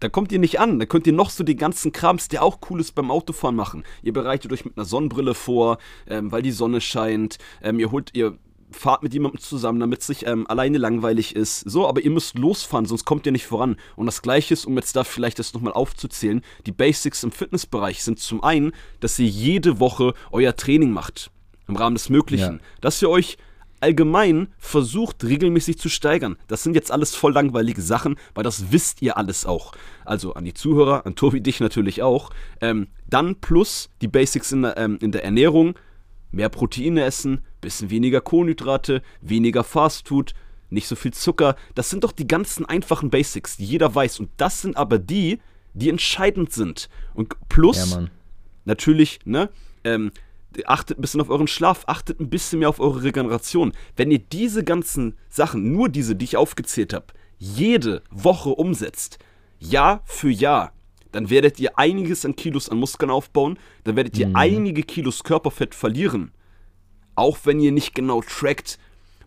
dann 0.00 0.12
kommt 0.12 0.32
ihr 0.32 0.38
nicht 0.38 0.60
an. 0.60 0.78
Dann 0.78 0.88
könnt 0.88 1.06
ihr 1.06 1.12
noch 1.12 1.30
so 1.30 1.44
den 1.44 1.56
ganzen 1.56 1.92
Krams, 1.92 2.28
der 2.28 2.42
auch 2.42 2.58
cool 2.70 2.80
ist 2.80 2.94
beim 2.94 3.10
Autofahren 3.10 3.56
machen. 3.56 3.84
Ihr 4.02 4.12
bereitet 4.12 4.52
euch 4.52 4.64
mit 4.64 4.76
einer 4.76 4.84
Sonnenbrille 4.84 5.34
vor, 5.34 5.78
ähm, 6.06 6.30
weil 6.32 6.42
die 6.42 6.52
Sonne 6.52 6.80
scheint. 6.80 7.38
Ähm, 7.62 7.78
ihr 7.78 7.90
holt, 7.90 8.10
ihr 8.14 8.38
fahrt 8.70 9.02
mit 9.02 9.14
jemandem 9.14 9.40
zusammen, 9.40 9.80
damit 9.80 10.00
es 10.00 10.06
sich 10.06 10.26
ähm, 10.26 10.46
alleine 10.48 10.78
langweilig 10.78 11.34
ist. 11.36 11.60
So, 11.60 11.86
aber 11.88 12.00
ihr 12.02 12.10
müsst 12.10 12.38
losfahren, 12.38 12.86
sonst 12.86 13.04
kommt 13.04 13.26
ihr 13.26 13.32
nicht 13.32 13.46
voran. 13.46 13.76
Und 13.96 14.06
das 14.06 14.22
Gleiche 14.22 14.54
ist, 14.54 14.66
um 14.66 14.76
jetzt 14.76 14.96
da 14.96 15.04
vielleicht 15.04 15.38
das 15.38 15.54
nochmal 15.54 15.72
aufzuzählen, 15.72 16.42
die 16.66 16.72
Basics 16.72 17.22
im 17.22 17.32
Fitnessbereich 17.32 18.02
sind 18.02 18.18
zum 18.18 18.42
einen, 18.42 18.72
dass 19.00 19.18
ihr 19.18 19.28
jede 19.28 19.80
Woche 19.80 20.14
euer 20.30 20.56
Training 20.56 20.90
macht. 20.90 21.30
Im 21.68 21.76
Rahmen 21.76 21.96
des 21.96 22.08
Möglichen. 22.10 22.54
Ja. 22.54 22.60
Dass 22.80 23.02
ihr 23.02 23.10
euch 23.10 23.38
allgemein 23.80 24.48
versucht, 24.58 25.24
regelmäßig 25.24 25.78
zu 25.78 25.88
steigern. 25.88 26.36
Das 26.48 26.62
sind 26.62 26.74
jetzt 26.74 26.90
alles 26.90 27.14
voll 27.14 27.32
langweilige 27.32 27.82
Sachen, 27.82 28.16
weil 28.34 28.44
das 28.44 28.72
wisst 28.72 29.02
ihr 29.02 29.16
alles 29.16 29.46
auch. 29.46 29.72
Also 30.04 30.34
an 30.34 30.44
die 30.44 30.54
Zuhörer, 30.54 31.06
an 31.06 31.14
Tobi, 31.14 31.40
dich 31.40 31.60
natürlich 31.60 32.02
auch. 32.02 32.30
Ähm, 32.60 32.88
dann 33.08 33.36
plus 33.36 33.90
die 34.00 34.08
Basics 34.08 34.52
in 34.52 34.62
der, 34.62 34.76
ähm, 34.78 34.98
in 35.00 35.12
der 35.12 35.24
Ernährung, 35.24 35.74
mehr 36.30 36.48
Proteine 36.48 37.04
essen, 37.04 37.42
bisschen 37.66 37.90
weniger 37.90 38.20
Kohlenhydrate, 38.20 39.02
weniger 39.20 39.64
Fastfood, 39.64 40.34
nicht 40.70 40.86
so 40.86 40.94
viel 40.94 41.12
Zucker. 41.12 41.56
Das 41.74 41.90
sind 41.90 42.04
doch 42.04 42.12
die 42.12 42.28
ganzen 42.28 42.64
einfachen 42.64 43.10
Basics, 43.10 43.56
die 43.56 43.64
jeder 43.64 43.92
weiß. 43.92 44.20
Und 44.20 44.30
das 44.36 44.62
sind 44.62 44.76
aber 44.76 45.00
die, 45.00 45.40
die 45.74 45.90
entscheidend 45.90 46.52
sind. 46.52 46.88
Und 47.14 47.34
plus, 47.48 47.90
ja, 47.90 48.06
natürlich, 48.64 49.18
ne, 49.24 49.50
ähm, 49.82 50.12
achtet 50.64 50.98
ein 50.98 51.00
bisschen 51.00 51.20
auf 51.20 51.28
euren 51.28 51.48
Schlaf, 51.48 51.82
achtet 51.88 52.20
ein 52.20 52.30
bisschen 52.30 52.60
mehr 52.60 52.68
auf 52.68 52.78
eure 52.78 53.02
Regeneration. 53.02 53.72
Wenn 53.96 54.12
ihr 54.12 54.20
diese 54.20 54.62
ganzen 54.62 55.16
Sachen, 55.28 55.72
nur 55.72 55.88
diese, 55.88 56.14
die 56.14 56.24
ich 56.24 56.36
aufgezählt 56.36 56.94
habe, 56.94 57.06
jede 57.38 58.02
Woche 58.10 58.50
umsetzt, 58.50 59.18
Jahr 59.58 60.02
für 60.04 60.30
Jahr, 60.30 60.72
dann 61.10 61.30
werdet 61.30 61.58
ihr 61.58 61.76
einiges 61.78 62.24
an 62.24 62.36
Kilos 62.36 62.68
an 62.68 62.78
Muskeln 62.78 63.10
aufbauen, 63.10 63.58
dann 63.82 63.96
werdet 63.96 64.16
ihr 64.18 64.28
mhm. 64.28 64.36
einige 64.36 64.82
Kilos 64.84 65.24
Körperfett 65.24 65.74
verlieren. 65.74 66.30
Auch 67.16 67.38
wenn 67.44 67.60
ihr 67.60 67.72
nicht 67.72 67.94
genau 67.94 68.22
trackt, 68.22 68.78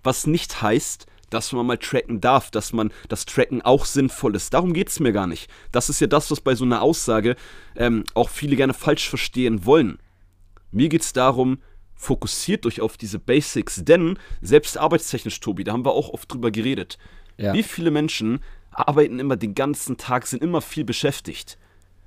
was 0.03 0.27
nicht 0.27 0.61
heißt, 0.61 1.05
dass 1.29 1.51
man 1.51 1.65
mal 1.65 1.77
tracken 1.77 2.21
darf, 2.21 2.51
dass 2.51 2.73
man 2.73 2.91
das 3.07 3.25
Tracken 3.25 3.61
auch 3.61 3.85
sinnvoll 3.85 4.35
ist. 4.35 4.53
Darum 4.53 4.73
geht 4.73 4.89
es 4.89 4.99
mir 4.99 5.11
gar 5.11 5.27
nicht. 5.27 5.49
Das 5.71 5.89
ist 5.89 6.01
ja 6.01 6.07
das, 6.07 6.31
was 6.31 6.41
bei 6.41 6.55
so 6.55 6.65
einer 6.65 6.81
Aussage 6.81 7.35
ähm, 7.75 8.03
auch 8.13 8.29
viele 8.29 8.55
gerne 8.55 8.73
falsch 8.73 9.09
verstehen 9.09 9.65
wollen. 9.65 9.99
Mir 10.71 10.89
geht 10.89 11.01
es 11.01 11.13
darum, 11.13 11.59
fokussiert 11.95 12.65
euch 12.65 12.81
auf 12.81 12.97
diese 12.97 13.19
Basics, 13.19 13.83
denn 13.83 14.17
selbst 14.41 14.77
arbeitstechnisch, 14.77 15.39
Tobi, 15.39 15.63
da 15.63 15.73
haben 15.73 15.85
wir 15.85 15.91
auch 15.91 16.09
oft 16.09 16.31
drüber 16.31 16.51
geredet. 16.51 16.97
Ja. 17.37 17.53
Wie 17.53 17.63
viele 17.63 17.91
Menschen 17.91 18.39
arbeiten 18.71 19.19
immer 19.19 19.35
den 19.35 19.55
ganzen 19.55 19.97
Tag, 19.97 20.27
sind 20.27 20.41
immer 20.41 20.61
viel 20.61 20.85
beschäftigt. 20.85 21.57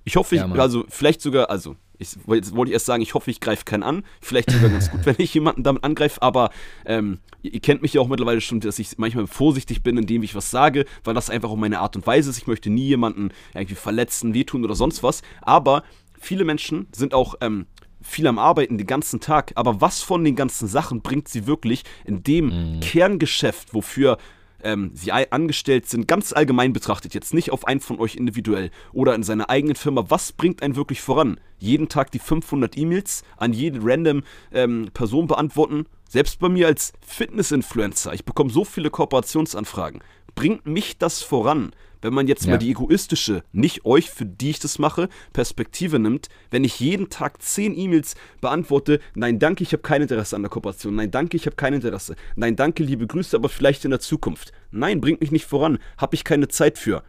Ich 0.05 0.17
hoffe, 0.17 0.37
ja, 0.37 0.47
ich, 0.47 0.61
also 0.61 0.85
vielleicht 0.89 1.21
sogar, 1.21 1.51
also 1.51 1.77
ich, 2.03 2.17
jetzt 2.29 2.57
wollte 2.57 2.71
ich 2.71 2.75
erst 2.75 2.87
sagen, 2.87 3.03
ich 3.03 3.15
hoffe, 3.15 3.31
ich 3.31 3.41
greife 3.41 3.65
keinen 3.65 3.83
an. 3.83 4.05
Vielleicht 4.21 4.51
sogar 4.51 4.71
ganz 4.71 4.91
gut, 4.91 5.01
wenn 5.07 5.17
ich 5.19 5.33
jemanden 5.35 5.63
damit 5.63 5.85
angreife, 5.85 6.21
aber 6.23 6.51
ähm, 6.85 7.19
ihr, 7.43 7.61
kennt 7.61 7.83
mich 7.83 7.95
ja 7.95 8.01
auch 8.01 8.09
mittlerweile 8.09 8.41
schon, 8.41 8.61
dass 8.61 8.79
ich 8.79 8.99
manchmal 8.99 9.27
vorsichtig 9.27 9.83
bin, 9.83 9.97
indem 9.97 10.23
ich 10.23 10.35
was 10.35 10.51
sage, 10.51 10.85
weil 11.05 11.15
das 11.15 11.31
einfach 11.31 11.51
auch 11.51 11.57
meine 11.57 11.81
Art 11.81 11.97
und 11.97 12.07
Weise 12.07 12.31
ist. 12.31 12.39
Ich 12.39 12.47
möchte 12.47 12.71
nie 12.71 12.87
jemanden 12.87 13.31
irgendwie 13.55 13.75
verletzen, 13.75 14.35
wehtun 14.35 14.65
oder 14.65 14.75
sonst 14.75 15.03
was. 15.03 15.23
Aber 15.41 15.83
viele 16.21 16.45
Menschen 16.45 16.89
sind 16.93 17.15
auch 17.15 17.35
ähm, 17.41 17.67
viel 18.03 18.27
am 18.27 18.39
Arbeiten 18.39 18.79
den 18.79 18.87
ganzen 18.87 19.21
Tag. 19.21 19.53
Aber 19.55 19.81
was 19.81 20.03
von 20.03 20.25
den 20.25 20.37
ganzen 20.37 20.69
Sachen 20.69 21.03
bringt 21.03 21.29
sie 21.29 21.47
wirklich 21.47 21.85
in 22.05 22.23
dem 22.23 22.47
mhm. 22.47 22.81
Kerngeschäft, 22.81 23.75
wofür 23.75 24.19
ähm, 24.63 24.91
sie 24.95 25.13
angestellt 25.13 25.89
sind, 25.89 26.09
ganz 26.09 26.33
allgemein 26.33 26.73
betrachtet, 26.73 27.15
jetzt 27.15 27.35
nicht 27.35 27.51
auf 27.51 27.67
einen 27.67 27.81
von 27.81 27.99
euch 27.99 28.17
individuell 28.17 28.71
oder 28.93 29.15
in 29.15 29.23
seiner 29.23 29.51
eigenen 29.51 29.77
Firma, 29.77 30.05
was 30.09 30.33
bringt 30.33 30.63
einen 30.63 30.77
wirklich 30.77 31.01
voran? 31.01 31.39
Jeden 31.59 31.89
Tag 31.89 32.11
die 32.11 32.19
500 32.19 32.77
E-Mails 32.77 33.23
an 33.37 33.53
jede 33.53 33.81
random 33.83 34.23
ähm, 34.53 34.91
Person 34.93 35.27
beantworten? 35.27 35.87
Selbst 36.09 36.41
bei 36.41 36.49
mir 36.49 36.67
als 36.67 36.93
Fitness-Influencer, 37.07 38.13
ich 38.13 38.25
bekomme 38.25 38.51
so 38.51 38.65
viele 38.65 38.91
Kooperationsanfragen. 38.91 40.03
Bringt 40.35 40.67
mich 40.67 40.99
das 40.99 41.23
voran? 41.23 41.73
Wenn 42.03 42.13
man 42.13 42.27
jetzt 42.27 42.45
ja. 42.45 42.51
mal 42.51 42.59
die 42.59 42.71
egoistische, 42.71 43.43
nicht 43.53 43.85
euch, 43.85 44.11
für 44.11 44.27
die 44.27 44.51
ich 44.51 44.59
das 44.59 44.79
mache, 44.79 45.09
Perspektive 45.33 45.99
nimmt, 45.99 46.29
wenn 46.51 46.65
ich 46.65 46.79
jeden 46.81 47.09
Tag 47.09 47.41
zehn 47.41 47.77
E-Mails 47.77 48.15
beantworte, 48.41 49.01
nein, 49.15 49.39
danke, 49.39 49.63
ich 49.63 49.73
habe 49.73 49.83
kein 49.83 50.03
Interesse 50.03 50.37
an 50.37 50.43
der 50.43 50.51
Kooperation, 50.51 50.95
nein, 50.95 51.11
danke, 51.11 51.37
ich 51.37 51.47
habe 51.47 51.57
kein 51.57 51.73
Interesse, 51.73 52.17
nein, 52.37 52.57
danke, 52.57 52.83
liebe 52.83 53.07
Grüße, 53.07 53.37
aber 53.37 53.49
vielleicht 53.49 53.85
in 53.85 53.91
der 53.91 54.01
Zukunft. 54.01 54.53
Nein, 54.71 55.01
bringt 55.01 55.21
mich 55.21 55.31
nicht 55.31 55.47
voran, 55.47 55.79
habe 55.97 56.15
ich 56.15 56.25
keine 56.25 56.49
Zeit 56.49 56.79
für. 56.79 57.03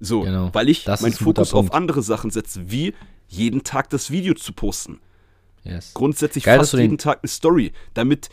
So, 0.00 0.20
genau. 0.20 0.50
weil 0.52 0.68
ich 0.68 0.86
meinen 0.86 1.12
Fokus 1.12 1.52
auf 1.52 1.74
andere 1.74 2.02
Sachen 2.02 2.30
setze, 2.30 2.70
wie 2.70 2.94
jeden 3.26 3.64
Tag 3.64 3.90
das 3.90 4.10
Video 4.10 4.34
zu 4.34 4.52
posten. 4.52 5.00
Yes. 5.64 5.92
Grundsätzlich 5.92 6.44
Geil, 6.44 6.58
fast 6.58 6.74
jeden 6.74 6.98
Tag 6.98 7.18
eine 7.22 7.28
Story, 7.28 7.72
damit, 7.94 8.28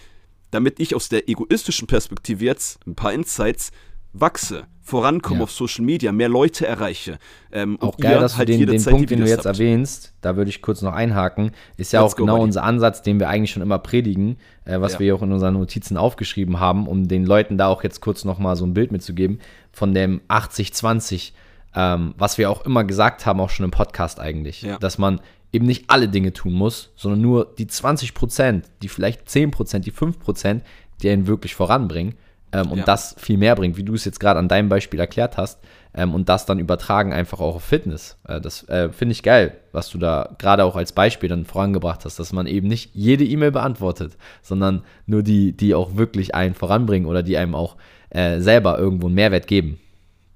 damit 0.51 0.79
ich 0.79 0.95
aus 0.95 1.09
der 1.09 1.27
egoistischen 1.27 1.87
Perspektive 1.87 2.45
jetzt 2.45 2.85
ein 2.85 2.95
paar 2.95 3.13
Insights 3.13 3.71
wachse, 4.19 4.63
vorankomme 4.81 5.39
ja. 5.39 5.43
auf 5.43 5.51
Social 5.51 5.83
Media, 5.83 6.11
mehr 6.11 6.29
Leute 6.29 6.67
erreiche. 6.67 7.17
Ähm, 7.51 7.79
auch 7.81 7.97
geil, 7.97 8.19
dass 8.19 8.37
halt 8.37 8.49
du 8.49 8.57
den, 8.57 8.67
den 8.67 8.79
Zeit, 8.79 8.93
Punkt, 8.93 9.09
den 9.09 9.19
du 9.19 9.27
jetzt 9.27 9.45
habt. 9.45 9.59
erwähnst, 9.59 10.13
da 10.21 10.37
würde 10.37 10.49
ich 10.49 10.61
kurz 10.61 10.81
noch 10.81 10.93
einhaken, 10.93 11.51
ist 11.77 11.91
ja 11.91 12.01
Let's 12.01 12.13
auch 12.13 12.17
genau 12.17 12.39
unser 12.41 12.63
Ansatz, 12.63 13.01
den 13.01 13.19
wir 13.19 13.27
eigentlich 13.27 13.51
schon 13.51 13.63
immer 13.63 13.79
predigen, 13.79 14.37
äh, 14.63 14.79
was 14.79 14.93
ja. 14.93 14.99
wir 14.99 15.15
auch 15.15 15.23
in 15.23 15.31
unseren 15.31 15.55
Notizen 15.55 15.97
aufgeschrieben 15.97 16.59
haben, 16.59 16.87
um 16.87 17.07
den 17.07 17.25
Leuten 17.25 17.57
da 17.57 17.67
auch 17.67 17.83
jetzt 17.83 17.99
kurz 17.99 18.25
noch 18.25 18.37
mal 18.37 18.55
so 18.55 18.65
ein 18.65 18.73
Bild 18.73 18.91
mitzugeben 18.91 19.39
von 19.71 19.93
dem 19.93 20.21
80-20, 20.29 21.31
ähm, 21.75 22.13
was 22.17 22.37
wir 22.37 22.49
auch 22.49 22.63
immer 22.65 22.83
gesagt 22.83 23.25
haben, 23.25 23.39
auch 23.39 23.49
schon 23.49 23.65
im 23.65 23.71
Podcast 23.71 24.19
eigentlich, 24.19 24.61
ja. 24.61 24.77
dass 24.77 24.97
man 24.97 25.19
eben 25.51 25.65
nicht 25.65 25.85
alle 25.89 26.09
Dinge 26.09 26.31
tun 26.31 26.53
muss, 26.53 26.91
sondern 26.95 27.21
nur 27.21 27.53
die 27.57 27.67
20 27.67 28.13
Prozent, 28.13 28.65
die 28.83 28.87
vielleicht 28.87 29.29
10 29.29 29.51
Prozent, 29.51 29.85
die 29.85 29.91
5 29.91 30.19
Prozent, 30.19 30.63
die 31.01 31.09
einen 31.09 31.27
wirklich 31.27 31.55
voranbringen 31.55 32.15
ähm, 32.55 32.71
und 32.71 32.79
ja. 32.79 32.85
das 32.85 33.15
viel 33.17 33.37
mehr 33.37 33.55
bringt, 33.55 33.75
wie 33.77 33.83
du 33.83 33.93
es 33.93 34.05
jetzt 34.05 34.19
gerade 34.19 34.39
an 34.39 34.47
deinem 34.47 34.69
Beispiel 34.69 34.99
erklärt 34.99 35.37
hast. 35.37 35.59
Ähm, 35.93 36.13
und 36.13 36.29
das 36.29 36.45
dann 36.45 36.59
übertragen 36.59 37.13
einfach 37.13 37.39
auch 37.39 37.55
auf 37.55 37.63
Fitness. 37.63 38.17
Äh, 38.27 38.39
das 38.39 38.67
äh, 38.69 38.89
finde 38.89 39.13
ich 39.13 39.23
geil, 39.23 39.57
was 39.71 39.89
du 39.89 39.97
da 39.97 40.35
gerade 40.37 40.63
auch 40.63 40.75
als 40.75 40.93
Beispiel 40.93 41.29
dann 41.29 41.45
vorangebracht 41.45 42.05
hast, 42.05 42.19
dass 42.19 42.33
man 42.33 42.47
eben 42.47 42.67
nicht 42.67 42.91
jede 42.93 43.25
E-Mail 43.25 43.51
beantwortet, 43.51 44.17
sondern 44.41 44.83
nur 45.05 45.23
die, 45.23 45.51
die 45.51 45.75
auch 45.75 45.95
wirklich 45.95 46.35
einen 46.35 46.53
voranbringen 46.53 47.07
oder 47.07 47.23
die 47.23 47.37
einem 47.37 47.55
auch 47.55 47.75
äh, 48.09 48.39
selber 48.39 48.77
irgendwo 48.77 49.07
einen 49.07 49.15
Mehrwert 49.15 49.47
geben. 49.47 49.79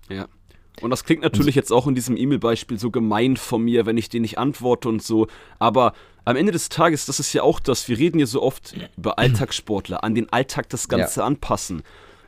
Ja. 0.10 0.28
Und 0.82 0.92
das 0.92 1.04
klingt 1.04 1.24
natürlich 1.24 1.56
jetzt 1.56 1.74
auch 1.74 1.88
in 1.88 1.96
diesem 1.96 2.16
E-Mail-Beispiel 2.16 2.80
so 2.80 2.90
gemein 2.90 3.36
von 3.36 3.64
mir, 3.64 3.86
wenn 3.86 3.98
ich 3.98 4.08
den 4.08 4.22
nicht 4.22 4.38
antworte 4.38 4.88
und 4.88 5.04
so. 5.04 5.28
Aber 5.60 5.92
am 6.24 6.38
Ende 6.38 6.54
des 6.54 6.70
Tages, 6.70 7.06
das 7.06 7.20
ist 7.20 7.34
ja 7.34 7.44
auch 7.44 7.60
das, 7.60 7.90
wir 7.90 7.98
reden 7.98 8.18
hier 8.18 8.28
so 8.28 8.42
oft 8.42 8.76
über 8.96 9.20
Alltagssportler, 9.20 10.06
an 10.06 10.16
den 10.16 10.32
Alltag 10.32 10.70
das 10.70 10.88
Ganze 10.88 11.20
ja. 11.20 11.26
anpassen 11.26 11.84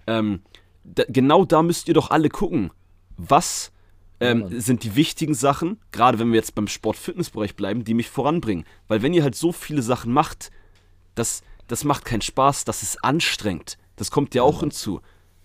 ähm, 0.07 0.41
da, 0.83 1.03
genau 1.07 1.45
da 1.45 1.61
müsst 1.63 1.87
ihr 1.87 1.93
doch 1.93 2.11
alle 2.11 2.29
gucken. 2.29 2.71
Was 3.17 3.71
ähm, 4.19 4.47
ja, 4.49 4.61
sind 4.61 4.83
die 4.83 4.95
wichtigen 4.95 5.33
Sachen, 5.33 5.79
gerade 5.91 6.19
wenn 6.19 6.29
wir 6.29 6.37
jetzt 6.37 6.55
beim 6.55 6.67
Sport-Fitness-Bereich 6.67 7.55
bleiben, 7.55 7.83
die 7.83 7.93
mich 7.93 8.09
voranbringen. 8.09 8.65
Weil 8.87 9.01
wenn 9.01 9.13
ihr 9.13 9.23
halt 9.23 9.35
so 9.35 9.51
viele 9.51 9.81
Sachen 9.81 10.13
macht, 10.13 10.51
das, 11.15 11.43
das 11.67 11.83
macht 11.83 12.05
keinen 12.05 12.21
Spaß, 12.21 12.65
das 12.65 12.83
ist 12.83 13.03
anstrengend. 13.03 13.77
Das 13.95 14.11
kommt 14.11 14.35
ja 14.35 14.43
auch 14.43 14.55
ja. 14.55 14.61
hinzu. 14.61 15.01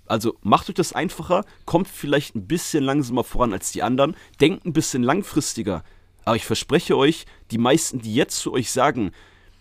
Also 0.07 0.37
macht 0.42 0.69
euch 0.69 0.75
das 0.77 0.92
einfacher, 0.92 1.45
kommt 1.64 1.88
vielleicht 1.88 2.37
ein 2.37 2.47
bisschen 2.47 2.85
langsamer 2.85 3.25
voran 3.25 3.53
als 3.53 3.73
die 3.73 3.83
anderen, 3.83 4.14
denkt 4.40 4.64
ein 4.64 4.73
bisschen 4.73 5.03
langfristiger. 5.03 5.83
Aber 6.25 6.37
ich 6.37 6.45
verspreche 6.45 6.97
euch, 6.97 7.27
die 7.51 7.59
meisten, 7.59 8.01
die 8.01 8.14
jetzt 8.14 8.38
zu 8.38 8.53
euch 8.53 8.71
sagen, 8.71 9.12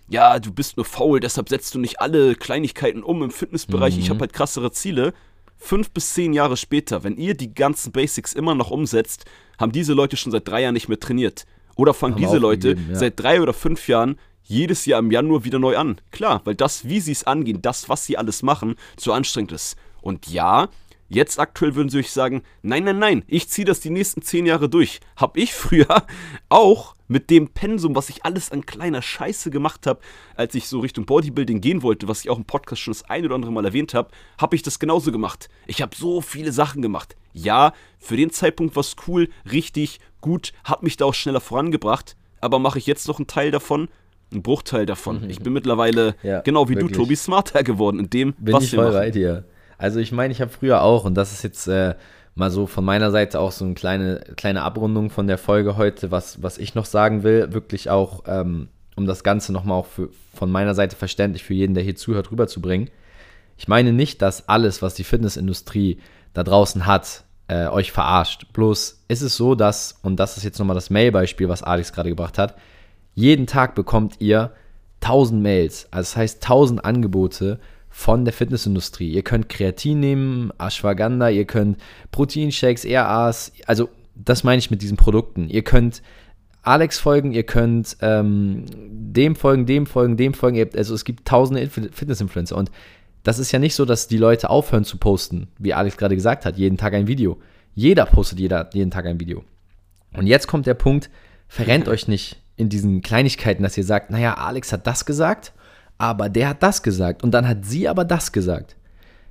ja, 0.08 0.40
du 0.40 0.52
bist 0.52 0.78
nur 0.78 0.86
faul, 0.86 1.20
deshalb 1.20 1.50
setzt 1.50 1.74
du 1.76 1.80
nicht 1.80 2.00
alle 2.00 2.36
Kleinigkeiten 2.36 3.04
um 3.04 3.24
im 3.24 3.32
Fitnessbereich, 3.32 3.96
mhm. 3.96 4.00
ich 4.02 4.10
habe 4.10 4.20
halt 4.22 4.34
krassere 4.34 4.72
Ziele. 4.72 5.14
Fünf 5.58 5.92
bis 5.92 6.14
zehn 6.14 6.34
Jahre 6.34 6.58
später, 6.58 7.04
wenn 7.04 7.18
ihr 7.18 7.34
die 7.34 7.54
ganzen 7.54 7.92
Basics 7.92 8.34
immer 8.34 8.56
noch 8.56 8.72
umsetzt, 8.72 9.26
haben 9.58 9.72
diese 9.72 9.94
Leute 9.94 10.18
schon 10.18 10.32
seit 10.32 10.48
drei 10.48 10.62
Jahren 10.62 10.74
nicht 10.74 10.90
mehr 10.90 11.00
trainiert. 11.00 11.46
Oder 11.76 11.94
fangen 11.94 12.18
diese 12.18 12.38
Leute 12.38 12.76
ja. 12.90 12.96
seit 12.96 13.20
drei 13.20 13.42
oder 13.42 13.54
fünf 13.54 13.88
Jahren 13.88 14.18
jedes 14.44 14.86
Jahr 14.86 15.00
im 15.00 15.12
Januar 15.12 15.44
wieder 15.44 15.60
neu 15.60 15.78
an. 15.78 16.00
Klar, 16.12 16.42
weil 16.46 16.56
das, 16.56 16.88
wie 16.88 17.00
sie 17.00 17.12
es 17.12 17.26
angehen, 17.26 17.62
das, 17.62 17.90
was 17.90 18.06
sie 18.06 18.18
alles 18.18 18.44
machen, 18.44 18.76
zu 18.96 19.12
anstrengend 19.12 19.52
ist. 19.52 19.76
Und 20.02 20.28
ja, 20.28 20.70
Jetzt 21.08 21.40
aktuell 21.40 21.76
würden 21.76 21.90
sie 21.90 22.00
euch 22.00 22.12
sagen, 22.12 22.42
nein, 22.64 22.84
nein, 22.84 22.98
nein, 22.98 23.24
ich 23.28 23.48
ziehe 23.50 23.66
das 23.66 23.80
die 23.80 23.92
nächsten 23.92 24.24
zehn 24.24 24.46
Jahre 24.46 24.70
durch. 24.70 25.00
Hab 25.16 25.38
ich 25.38 25.54
früher 25.54 25.86
auch 26.50 26.96
mit 27.08 27.30
dem 27.30 27.50
Pensum, 27.50 27.96
was 27.96 28.10
ich 28.10 28.26
alles 28.26 28.52
an 28.52 28.66
kleiner 28.66 29.04
Scheiße 29.04 29.52
gemacht 29.52 29.86
habe, 29.86 30.00
als 30.36 30.56
ich 30.56 30.68
so 30.68 30.80
Richtung 30.80 31.06
Bodybuilding 31.06 31.62
gehen 31.62 31.84
wollte, 31.84 32.08
was 32.08 32.22
ich 32.22 32.32
auch 32.32 32.38
im 32.38 32.46
Podcast 32.46 32.82
schon 32.82 32.94
das 32.94 33.04
ein 33.08 33.24
oder 33.24 33.36
andere 33.36 33.52
Mal 33.52 33.66
erwähnt 33.66 33.94
habe, 33.94 34.10
habe 34.42 34.56
ich 34.56 34.64
das 34.64 34.80
genauso 34.80 35.12
gemacht. 35.12 35.48
Ich 35.68 35.84
habe 35.84 35.96
so 35.96 36.22
viele 36.22 36.52
Sachen 36.52 36.82
gemacht. 36.82 37.16
Ja, 37.34 37.74
für 38.00 38.18
den 38.18 38.32
Zeitpunkt 38.32 38.76
war 38.76 38.82
es 38.82 38.96
cool, 39.08 39.30
richtig, 39.52 40.00
gut, 40.22 40.54
hat 40.64 40.82
mich 40.82 40.98
da 40.98 41.06
auch 41.06 41.14
schneller 41.14 41.42
vorangebracht, 41.42 42.16
aber 42.42 42.58
mache 42.58 42.80
ich 42.80 42.88
jetzt 42.88 43.08
noch 43.08 43.20
einen 43.20 43.28
Teil 43.28 43.52
davon? 43.52 43.90
Ein 44.34 44.42
Bruchteil 44.42 44.88
davon. 44.88 45.22
Mhm. 45.22 45.30
Ich 45.30 45.40
bin 45.40 45.54
mittlerweile, 45.54 46.16
ja, 46.24 46.42
genau 46.42 46.68
wie 46.68 46.76
wirklich. 46.76 46.94
du, 46.94 47.04
Tobi, 47.04 47.16
smarter 47.16 47.64
geworden 47.64 48.00
in 48.00 48.10
dem, 48.10 48.34
bin 48.34 48.56
was 48.56 48.64
ich 48.64 48.72
wir 48.72 48.78
voll 48.78 48.86
machen. 48.88 48.98
bei 48.98 49.12
dir. 49.12 49.46
Also 49.78 50.00
ich 50.00 50.12
meine, 50.12 50.32
ich 50.32 50.42
habe 50.42 50.52
früher 50.52 50.82
auch, 50.82 51.06
und 51.06 51.16
das 51.16 51.32
ist 51.32 51.44
jetzt 51.44 51.68
äh, 51.68 51.96
mal 52.36 52.52
so 52.52 52.68
von 52.68 52.86
meiner 52.86 53.12
Seite 53.12 53.40
auch 53.40 53.52
so 53.52 53.66
eine 53.66 53.74
kleine, 53.74 54.22
kleine 54.36 54.64
Abrundung 54.64 55.10
von 55.10 55.28
der 55.28 55.38
Folge 55.38 55.78
heute, 55.78 56.12
was, 56.12 56.44
was 56.44 56.58
ich 56.58 56.76
noch 56.76 56.86
sagen 56.86 57.24
will, 57.24 57.54
wirklich 57.54 57.90
auch, 57.90 58.24
ähm, 58.28 58.68
um 58.96 59.06
das 59.06 59.24
Ganze 59.24 59.54
nochmal 59.54 59.78
auch 59.78 59.88
für, 59.88 60.10
von 60.34 60.52
meiner 60.52 60.76
Seite 60.76 60.96
verständlich 60.96 61.44
für 61.44 61.54
jeden, 61.54 61.74
der 61.74 61.84
hier 61.84 61.96
zuhört, 61.96 62.32
rüberzubringen. 62.32 62.90
Ich 63.58 63.68
meine 63.68 63.94
nicht, 63.94 64.22
dass 64.22 64.50
alles, 64.50 64.82
was 64.82 64.96
die 64.96 65.04
Fitnessindustrie 65.06 66.00
da 66.34 66.44
draußen 66.44 66.86
hat, 66.86 67.24
äh, 67.48 67.68
euch 67.68 67.92
verarscht. 67.92 68.52
Bloß 68.54 69.04
ist 69.08 69.22
es 69.22 69.38
so, 69.38 69.56
dass, 69.56 70.00
und 70.02 70.18
das 70.18 70.38
ist 70.38 70.44
jetzt 70.44 70.60
nochmal 70.60 70.76
das 70.76 70.90
Mail-Beispiel, 70.90 71.48
was 71.48 71.64
Alex 71.64 71.94
gerade 71.94 72.10
gebracht 72.10 72.38
hat, 72.38 72.56
jeden 73.14 73.48
Tag 73.48 73.76
bekommt 73.76 74.16
ihr 74.20 74.52
1000 75.02 75.42
Mails, 75.42 75.88
also 75.92 76.02
das 76.02 76.18
heißt 76.18 76.44
1000 76.44 76.84
Angebote 76.84 77.60
von 77.98 78.26
der 78.26 78.34
Fitnessindustrie. 78.34 79.10
Ihr 79.10 79.24
könnt 79.24 79.48
Kreatin 79.48 80.02
nehmen, 80.02 80.52
Ashwagandha, 80.60 81.30
ihr 81.30 81.46
könnt 81.46 81.78
Proteinshakes, 82.12 82.86
RAs, 82.86 83.54
also 83.68 83.88
das 84.14 84.44
meine 84.44 84.60
ich 84.60 84.70
mit 84.70 84.82
diesen 84.82 84.98
Produkten. 84.98 85.50
Ihr 85.50 85.64
könnt 85.64 86.02
Alex 86.62 87.00
folgen, 87.00 87.32
ihr 87.32 87.44
könnt 87.44 87.96
ähm, 88.02 88.66
dem 88.70 89.38
folgen, 89.38 89.66
dem 89.66 89.86
folgen, 89.86 90.18
dem 90.18 90.34
folgen. 90.34 90.70
Also 90.76 90.94
es 90.94 91.06
gibt 91.06 91.26
tausende 91.26 91.70
Fitness-Influencer 91.70 92.58
und 92.58 92.70
das 93.24 93.40
ist 93.40 93.54
ja 93.54 93.60
nicht 93.60 93.76
so, 93.76 93.86
dass 93.86 94.10
die 94.10 94.18
Leute 94.18 94.50
aufhören 94.50 94.84
zu 94.84 94.98
posten, 94.98 95.48
wie 95.58 95.74
Alex 95.74 95.96
gerade 95.96 96.16
gesagt 96.16 96.46
hat, 96.46 96.58
jeden 96.58 96.78
Tag 96.78 96.94
ein 96.94 97.08
Video. 97.08 97.40
Jeder 97.76 98.06
postet 98.06 98.42
jeder, 98.42 98.70
jeden 98.74 98.92
Tag 98.92 99.06
ein 99.06 99.22
Video. 99.22 99.46
Und 100.12 100.28
jetzt 100.28 100.48
kommt 100.48 100.68
der 100.68 100.74
Punkt, 100.74 101.10
verrennt 101.48 101.88
euch 101.88 102.10
nicht 102.10 102.42
in 102.58 102.68
diesen 102.68 103.02
Kleinigkeiten, 103.02 103.64
dass 103.64 103.78
ihr 103.78 103.86
sagt, 103.86 104.10
naja, 104.10 104.34
Alex 104.34 104.74
hat 104.74 104.86
das 104.86 105.06
gesagt 105.06 105.54
aber 105.98 106.30
der 106.30 106.50
hat 106.50 106.64
das 106.64 106.84
gesagt 106.84 107.24
und 107.24 107.32
dann 107.32 107.48
hat 107.48 107.66
sie 107.66 107.88
aber 107.88 108.06
das 108.06 108.32
gesagt. 108.32 108.76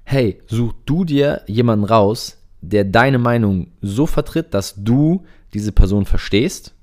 Hey, 0.04 0.40
such 0.46 0.74
du 0.84 1.04
dir 1.04 1.42
jemanden 1.46 1.84
raus, 1.84 2.38
der 2.60 2.84
deine 2.84 3.18
Meinung 3.18 3.68
so 3.80 4.06
vertritt, 4.06 4.54
dass 4.54 4.74
du 4.76 5.24
diese 5.52 5.72
Person 5.72 6.06
verstehst, 6.06 6.74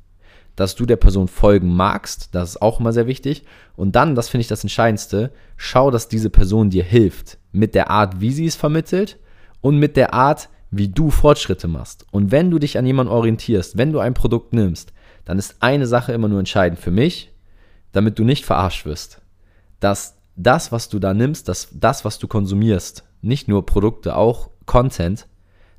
dass 0.56 0.76
du 0.76 0.86
der 0.86 0.98
Person 0.98 1.28
folgen 1.28 1.74
magst, 1.76 2.30
das 2.34 2.52
ist 2.52 2.62
auch 2.62 2.80
immer 2.80 2.94
sehr 2.94 3.08
wichtig. 3.08 3.44
Und 3.76 3.96
dann, 3.96 4.16
das 4.16 4.30
finde 4.30 4.42
ich 4.42 4.48
das 4.48 4.64
Entscheidendste, 4.64 5.32
schau, 5.58 5.92
dass 5.92 6.08
diese 6.08 6.30
Person 6.30 6.70
dir 6.70 6.84
hilft. 6.84 7.38
Mit 7.52 7.74
der 7.74 7.90
Art, 7.90 8.22
wie 8.22 8.32
sie 8.32 8.46
es 8.46 8.56
vermittelt 8.56 9.18
und 9.62 9.78
mit 9.78 9.98
der 9.98 10.14
Art, 10.14 10.50
wie 10.70 10.88
du 10.88 11.10
Fortschritte 11.10 11.68
machst. 11.68 12.06
Und 12.12 12.32
wenn 12.32 12.52
du 12.52 12.60
dich 12.60 12.78
an 12.78 12.86
jemanden 12.86 13.12
orientierst, 13.12 13.78
wenn 13.78 13.92
du 13.92 14.00
ein 14.00 14.14
Produkt 14.14 14.54
nimmst, 14.54 14.94
dann 15.26 15.38
ist 15.38 15.56
eine 15.60 15.88
Sache 15.88 16.14
immer 16.14 16.28
nur 16.28 16.40
entscheidend 16.40 16.80
für 16.80 16.92
mich, 16.92 17.32
damit 17.92 18.20
du 18.20 18.24
nicht 18.24 18.46
verarscht 18.46 18.86
wirst 18.86 19.21
dass 19.82 20.16
das, 20.38 20.72
was 20.72 20.88
du 20.88 21.00
da 21.00 21.14
nimmst, 21.14 21.50
dass 21.50 21.68
das, 21.74 22.06
was 22.06 22.18
du 22.18 22.28
konsumierst, 22.28 23.04
nicht 23.22 23.50
nur 23.50 23.66
Produkte, 23.66 24.16
auch 24.16 24.50
Content, 24.66 25.28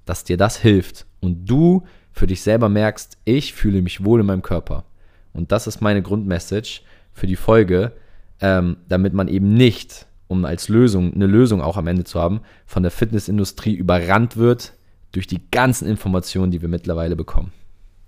dass 0.04 0.24
dir 0.24 0.36
das 0.36 0.58
hilft 0.58 1.06
und 1.20 1.46
du 1.46 1.84
für 2.12 2.26
dich 2.26 2.42
selber 2.42 2.68
merkst, 2.68 3.16
ich 3.24 3.54
fühle 3.54 3.80
mich 3.80 4.04
wohl 4.04 4.20
in 4.20 4.26
meinem 4.26 4.42
Körper. 4.42 4.84
Und 5.32 5.50
das 5.50 5.66
ist 5.66 5.80
meine 5.80 6.02
Grundmessage 6.02 6.82
für 7.14 7.26
die 7.26 7.36
Folge, 7.36 7.92
ähm, 8.40 8.76
damit 8.88 9.14
man 9.14 9.28
eben 9.28 9.54
nicht, 9.54 10.06
um 10.28 10.44
als 10.44 10.68
Lösung, 10.68 11.14
eine 11.14 11.26
Lösung 11.26 11.62
auch 11.62 11.76
am 11.76 11.86
Ende 11.86 12.04
zu 12.04 12.20
haben, 12.20 12.40
von 12.66 12.82
der 12.82 12.92
Fitnessindustrie 12.92 13.74
überrannt 13.74 14.36
wird 14.36 14.74
durch 15.12 15.26
die 15.26 15.40
ganzen 15.50 15.88
Informationen, 15.88 16.50
die 16.50 16.60
wir 16.60 16.68
mittlerweile 16.68 17.16
bekommen. 17.16 17.52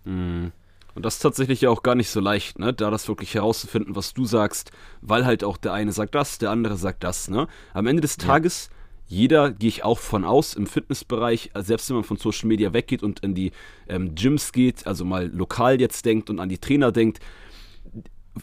Mhm. 0.05 0.53
Und 0.95 1.05
das 1.05 1.15
ist 1.15 1.21
tatsächlich 1.21 1.61
ja 1.61 1.71
auch 1.71 1.83
gar 1.83 1.95
nicht 1.95 2.11
so 2.11 2.21
leicht, 2.21 2.59
ne? 2.59 2.73
da 2.73 2.91
das 2.91 3.09
wirklich 3.09 3.35
herauszufinden, 3.35 3.97
was 3.97 4.15
du 4.15 4.25
sagst, 4.25 4.71
weil 5.01 5.27
halt 5.27 5.43
auch 5.43 5.57
der 5.57 5.73
eine 5.73 5.93
sagt 5.93 6.15
das, 6.15 6.39
der 6.39 6.51
andere 6.51 6.77
sagt 6.77 7.03
das. 7.03 7.29
Ne? 7.29 7.49
Am 7.73 7.87
Ende 7.87 8.01
des 8.01 8.17
Tages, 8.17 8.71
ja. 9.09 9.17
jeder, 9.17 9.51
gehe 9.51 9.69
ich 9.69 9.85
auch 9.85 9.99
von 9.99 10.25
aus, 10.25 10.55
im 10.55 10.67
Fitnessbereich, 10.67 11.51
selbst 11.57 11.89
wenn 11.89 11.97
man 11.97 12.05
von 12.05 12.17
Social 12.17 12.47
Media 12.49 12.73
weggeht 12.73 13.03
und 13.03 13.21
in 13.21 13.35
die 13.35 13.51
ähm, 13.89 14.15
Gyms 14.15 14.53
geht, 14.53 14.87
also 14.87 15.05
mal 15.05 15.27
lokal 15.27 15.81
jetzt 15.81 16.05
denkt 16.05 16.31
und 16.31 16.39
an 16.39 16.49
die 16.49 16.59
Trainer 16.59 16.93
denkt, 16.93 17.21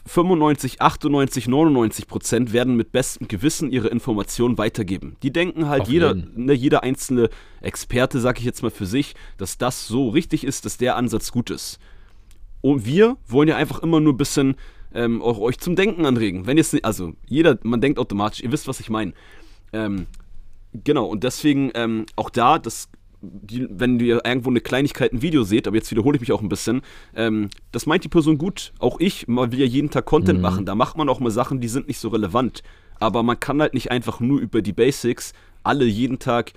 95, 0.06 0.80
98, 0.80 1.48
99 1.48 2.06
Prozent 2.06 2.52
werden 2.52 2.76
mit 2.76 2.92
bestem 2.92 3.28
Gewissen 3.28 3.70
ihre 3.70 3.88
Informationen 3.88 4.56
weitergeben. 4.56 5.16
Die 5.22 5.32
denken 5.32 5.68
halt, 5.68 5.86
jeder, 5.88 6.14
ne, 6.14 6.54
jeder 6.54 6.82
einzelne 6.82 7.28
Experte, 7.60 8.20
sag 8.20 8.38
ich 8.38 8.44
jetzt 8.44 8.62
mal 8.62 8.70
für 8.70 8.86
sich, 8.86 9.14
dass 9.36 9.58
das 9.58 9.86
so 9.86 10.08
richtig 10.08 10.44
ist, 10.44 10.64
dass 10.64 10.78
der 10.78 10.96
Ansatz 10.96 11.30
gut 11.30 11.50
ist. 11.50 11.78
Und 12.62 12.86
wir 12.86 13.18
wollen 13.26 13.48
ja 13.48 13.56
einfach 13.56 13.82
immer 13.82 14.00
nur 14.00 14.14
ein 14.14 14.16
bisschen 14.16 14.56
ähm, 14.94 15.20
auch 15.20 15.38
euch 15.38 15.58
zum 15.58 15.76
Denken 15.76 16.06
anregen. 16.06 16.46
Wenn 16.46 16.56
jetzt, 16.56 16.82
also 16.84 17.12
jeder, 17.26 17.58
man 17.62 17.80
denkt 17.80 17.98
automatisch, 17.98 18.42
ihr 18.42 18.52
wisst, 18.52 18.68
was 18.68 18.80
ich 18.80 18.88
meine. 18.88 19.12
Ähm, 19.72 20.06
genau, 20.72 21.06
und 21.06 21.24
deswegen 21.24 21.70
ähm, 21.74 22.06
auch 22.16 22.30
da, 22.30 22.58
das, 22.58 22.88
die, 23.20 23.66
wenn 23.68 23.98
ihr 24.00 24.24
irgendwo 24.24 24.50
eine 24.50 24.60
Kleinigkeit, 24.60 25.12
ein 25.12 25.22
Video 25.22 25.42
seht, 25.44 25.66
aber 25.66 25.76
jetzt 25.76 25.90
wiederhole 25.90 26.16
ich 26.16 26.20
mich 26.20 26.32
auch 26.32 26.42
ein 26.42 26.48
bisschen, 26.48 26.82
ähm, 27.14 27.48
das 27.72 27.86
meint 27.86 28.04
die 28.04 28.08
Person 28.08 28.38
gut. 28.38 28.72
Auch 28.78 29.00
ich, 29.00 29.28
man 29.28 29.50
will 29.52 29.60
ja 29.60 29.66
jeden 29.66 29.90
Tag 29.90 30.04
Content 30.04 30.38
mhm. 30.38 30.42
machen. 30.42 30.66
Da 30.66 30.74
macht 30.74 30.96
man 30.96 31.08
auch 31.08 31.20
mal 31.20 31.30
Sachen, 31.30 31.60
die 31.60 31.68
sind 31.68 31.88
nicht 31.88 31.98
so 31.98 32.08
relevant. 32.08 32.62
Aber 33.00 33.22
man 33.22 33.40
kann 33.40 33.60
halt 33.60 33.74
nicht 33.74 33.90
einfach 33.90 34.20
nur 34.20 34.40
über 34.40 34.62
die 34.62 34.72
Basics 34.72 35.32
alle 35.64 35.84
jeden 35.84 36.18
Tag 36.20 36.52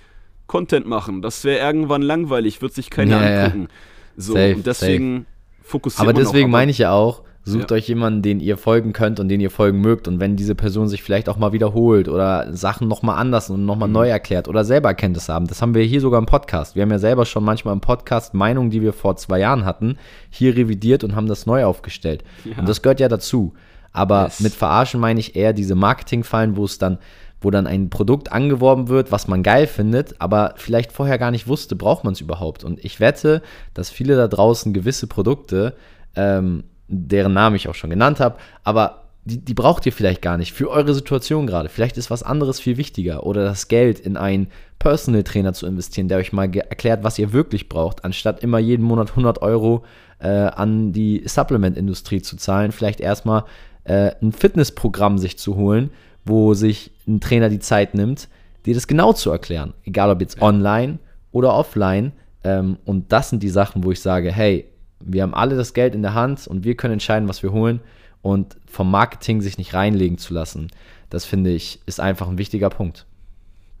Content 0.46 0.86
machen. 0.86 1.22
Das 1.22 1.42
wäre 1.42 1.58
irgendwann 1.58 2.02
langweilig, 2.02 2.62
wird 2.62 2.74
sich 2.74 2.90
keiner 2.90 3.20
ja, 3.20 3.44
angucken. 3.44 3.68
So, 4.16 4.34
safe, 4.34 4.54
und 4.54 4.66
deswegen. 4.66 5.14
Safe 5.14 5.35
fokussiert. 5.66 6.00
Aber 6.00 6.12
deswegen 6.12 6.50
meine 6.50 6.70
ich 6.70 6.78
ja 6.78 6.92
auch, 6.92 7.22
sucht 7.46 7.70
ja. 7.70 7.76
euch 7.76 7.88
jemanden, 7.88 8.22
den 8.22 8.40
ihr 8.40 8.56
folgen 8.56 8.92
könnt 8.92 9.20
und 9.20 9.28
den 9.28 9.40
ihr 9.40 9.50
folgen 9.50 9.80
mögt. 9.80 10.08
Und 10.08 10.20
wenn 10.20 10.36
diese 10.36 10.54
Person 10.54 10.88
sich 10.88 11.02
vielleicht 11.02 11.28
auch 11.28 11.36
mal 11.36 11.52
wiederholt 11.52 12.08
oder 12.08 12.52
Sachen 12.52 12.88
nochmal 12.88 13.18
anders 13.18 13.50
und 13.50 13.64
nochmal 13.64 13.88
mhm. 13.88 13.94
neu 13.94 14.08
erklärt 14.08 14.48
oder 14.48 14.64
selber 14.64 14.88
Erkenntnisse 14.88 15.32
haben, 15.32 15.46
das 15.46 15.62
haben 15.62 15.74
wir 15.74 15.82
hier 15.84 16.00
sogar 16.00 16.18
im 16.18 16.26
Podcast. 16.26 16.74
Wir 16.74 16.82
haben 16.82 16.90
ja 16.90 16.98
selber 16.98 17.24
schon 17.24 17.44
manchmal 17.44 17.74
im 17.74 17.80
Podcast 17.80 18.34
Meinungen, 18.34 18.70
die 18.70 18.82
wir 18.82 18.92
vor 18.92 19.16
zwei 19.16 19.38
Jahren 19.38 19.64
hatten, 19.64 19.96
hier 20.30 20.56
revidiert 20.56 21.04
und 21.04 21.14
haben 21.14 21.28
das 21.28 21.46
neu 21.46 21.64
aufgestellt. 21.64 22.24
Ja. 22.44 22.58
Und 22.58 22.68
das 22.68 22.82
gehört 22.82 23.00
ja 23.00 23.08
dazu. 23.08 23.54
Aber 23.92 24.24
yes. 24.24 24.40
mit 24.40 24.52
Verarschen 24.52 25.00
meine 25.00 25.20
ich 25.20 25.36
eher 25.36 25.52
diese 25.52 25.74
Marketingfallen, 25.74 26.56
wo 26.56 26.64
es 26.64 26.78
dann 26.78 26.98
wo 27.40 27.50
dann 27.50 27.66
ein 27.66 27.90
Produkt 27.90 28.32
angeworben 28.32 28.88
wird, 28.88 29.12
was 29.12 29.28
man 29.28 29.42
geil 29.42 29.66
findet, 29.66 30.20
aber 30.20 30.54
vielleicht 30.56 30.92
vorher 30.92 31.18
gar 31.18 31.30
nicht 31.30 31.48
wusste, 31.48 31.76
braucht 31.76 32.04
man 32.04 32.14
es 32.14 32.20
überhaupt. 32.20 32.64
Und 32.64 32.84
ich 32.84 33.00
wette, 33.00 33.42
dass 33.74 33.90
viele 33.90 34.16
da 34.16 34.28
draußen 34.28 34.72
gewisse 34.72 35.06
Produkte, 35.06 35.74
ähm, 36.14 36.64
deren 36.88 37.34
Namen 37.34 37.56
ich 37.56 37.68
auch 37.68 37.74
schon 37.74 37.90
genannt 37.90 38.20
habe, 38.20 38.36
aber 38.64 39.02
die, 39.26 39.44
die 39.44 39.54
braucht 39.54 39.84
ihr 39.86 39.92
vielleicht 39.92 40.22
gar 40.22 40.38
nicht 40.38 40.52
für 40.52 40.70
eure 40.70 40.94
Situation 40.94 41.48
gerade. 41.48 41.68
Vielleicht 41.68 41.98
ist 41.98 42.10
was 42.10 42.22
anderes 42.22 42.60
viel 42.60 42.76
wichtiger 42.76 43.26
oder 43.26 43.44
das 43.44 43.66
Geld 43.66 43.98
in 43.98 44.16
einen 44.16 44.48
Personal 44.78 45.24
Trainer 45.24 45.52
zu 45.52 45.66
investieren, 45.66 46.06
der 46.06 46.18
euch 46.18 46.32
mal 46.32 46.44
erklärt, 46.54 47.02
was 47.02 47.18
ihr 47.18 47.32
wirklich 47.32 47.68
braucht, 47.68 48.04
anstatt 48.04 48.42
immer 48.42 48.58
jeden 48.58 48.84
Monat 48.84 49.10
100 49.10 49.42
Euro 49.42 49.84
äh, 50.20 50.28
an 50.28 50.92
die 50.92 51.22
Supplement-Industrie 51.26 52.22
zu 52.22 52.36
zahlen. 52.36 52.70
Vielleicht 52.70 53.00
erstmal 53.00 53.44
äh, 53.82 54.12
ein 54.22 54.32
Fitnessprogramm 54.32 55.18
sich 55.18 55.38
zu 55.38 55.56
holen, 55.56 55.90
wo 56.26 56.52
sich 56.52 56.90
ein 57.08 57.20
Trainer 57.20 57.48
die 57.48 57.60
Zeit 57.60 57.94
nimmt, 57.94 58.28
dir 58.66 58.74
das 58.74 58.86
genau 58.86 59.14
zu 59.14 59.30
erklären. 59.30 59.72
Egal 59.84 60.10
ob 60.10 60.20
jetzt 60.20 60.42
online 60.42 60.98
oder 61.32 61.54
offline, 61.54 62.12
Ähm, 62.44 62.76
und 62.84 63.10
das 63.10 63.30
sind 63.30 63.42
die 63.42 63.48
Sachen, 63.48 63.82
wo 63.82 63.90
ich 63.90 64.00
sage, 64.00 64.30
hey, 64.30 64.66
wir 65.00 65.22
haben 65.22 65.34
alle 65.34 65.56
das 65.56 65.74
Geld 65.74 65.96
in 65.96 66.02
der 66.02 66.14
Hand 66.14 66.46
und 66.46 66.62
wir 66.62 66.76
können 66.76 66.92
entscheiden, 66.92 67.28
was 67.28 67.42
wir 67.42 67.50
holen 67.50 67.80
und 68.22 68.56
vom 68.66 68.88
Marketing 68.88 69.40
sich 69.40 69.58
nicht 69.58 69.74
reinlegen 69.74 70.16
zu 70.16 70.32
lassen. 70.32 70.68
Das 71.10 71.24
finde 71.24 71.50
ich, 71.50 71.80
ist 71.86 71.98
einfach 71.98 72.28
ein 72.28 72.38
wichtiger 72.38 72.70
Punkt. 72.70 73.04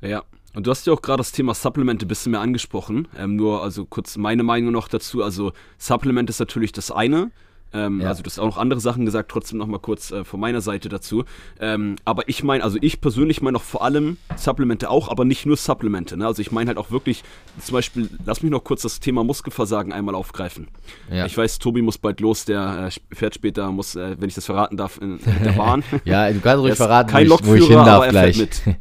Ja, 0.00 0.24
und 0.54 0.66
du 0.66 0.70
hast 0.72 0.84
ja 0.86 0.92
auch 0.92 1.02
gerade 1.02 1.18
das 1.18 1.30
Thema 1.30 1.54
Supplemente 1.54 2.06
ein 2.06 2.08
bisschen 2.08 2.32
mehr 2.32 2.40
angesprochen. 2.40 3.06
Ähm, 3.16 3.36
nur 3.36 3.62
also 3.62 3.84
kurz 3.84 4.16
meine 4.16 4.42
Meinung 4.42 4.72
noch 4.72 4.88
dazu. 4.88 5.22
Also 5.22 5.52
Supplement 5.78 6.28
ist 6.28 6.40
natürlich 6.40 6.72
das 6.72 6.90
eine. 6.90 7.30
Ähm, 7.76 8.00
ja. 8.00 8.08
Also 8.08 8.22
du 8.22 8.30
hast 8.30 8.38
auch 8.38 8.46
noch 8.46 8.56
andere 8.56 8.80
Sachen 8.80 9.04
gesagt, 9.04 9.30
trotzdem 9.30 9.58
noch 9.58 9.66
mal 9.66 9.78
kurz 9.78 10.10
äh, 10.10 10.24
von 10.24 10.40
meiner 10.40 10.60
Seite 10.60 10.88
dazu. 10.88 11.24
Ähm, 11.60 11.96
aber 12.04 12.28
ich 12.28 12.42
meine, 12.42 12.64
also 12.64 12.78
ich 12.80 13.00
persönlich 13.00 13.42
meine 13.42 13.58
auch 13.58 13.62
vor 13.62 13.84
allem 13.84 14.16
Supplemente 14.36 14.88
auch, 14.88 15.08
aber 15.10 15.24
nicht 15.24 15.44
nur 15.44 15.56
Supplemente. 15.56 16.16
Ne? 16.16 16.26
Also 16.26 16.40
ich 16.40 16.50
meine 16.50 16.68
halt 16.68 16.78
auch 16.78 16.90
wirklich, 16.90 17.22
zum 17.60 17.74
Beispiel, 17.74 18.08
lass 18.24 18.42
mich 18.42 18.50
noch 18.50 18.64
kurz 18.64 18.82
das 18.82 19.00
Thema 19.00 19.24
Muskelversagen 19.24 19.92
einmal 19.92 20.14
aufgreifen. 20.14 20.68
Ja. 21.10 21.26
Ich 21.26 21.36
weiß, 21.36 21.58
Tobi 21.58 21.82
muss 21.82 21.98
bald 21.98 22.20
los, 22.20 22.46
der 22.46 22.88
äh, 22.88 23.14
fährt 23.14 23.34
später, 23.34 23.70
muss, 23.70 23.94
äh, 23.94 24.16
wenn 24.18 24.28
ich 24.28 24.34
das 24.34 24.46
verraten 24.46 24.76
darf, 24.76 24.98
in, 25.00 25.18
in 25.18 25.44
der 25.44 25.52
Bahn. 25.52 25.84
ja, 26.04 26.32
du 26.32 26.40
kannst 26.40 26.62
ruhig 26.62 26.74
verraten, 26.74 27.10
kein 27.10 27.28
wo, 27.28 27.34
ich, 27.34 27.46
wo 27.46 27.54
ich 27.54 27.66
hin 27.66 27.76
darf 27.76 28.08
gleich. 28.08 28.42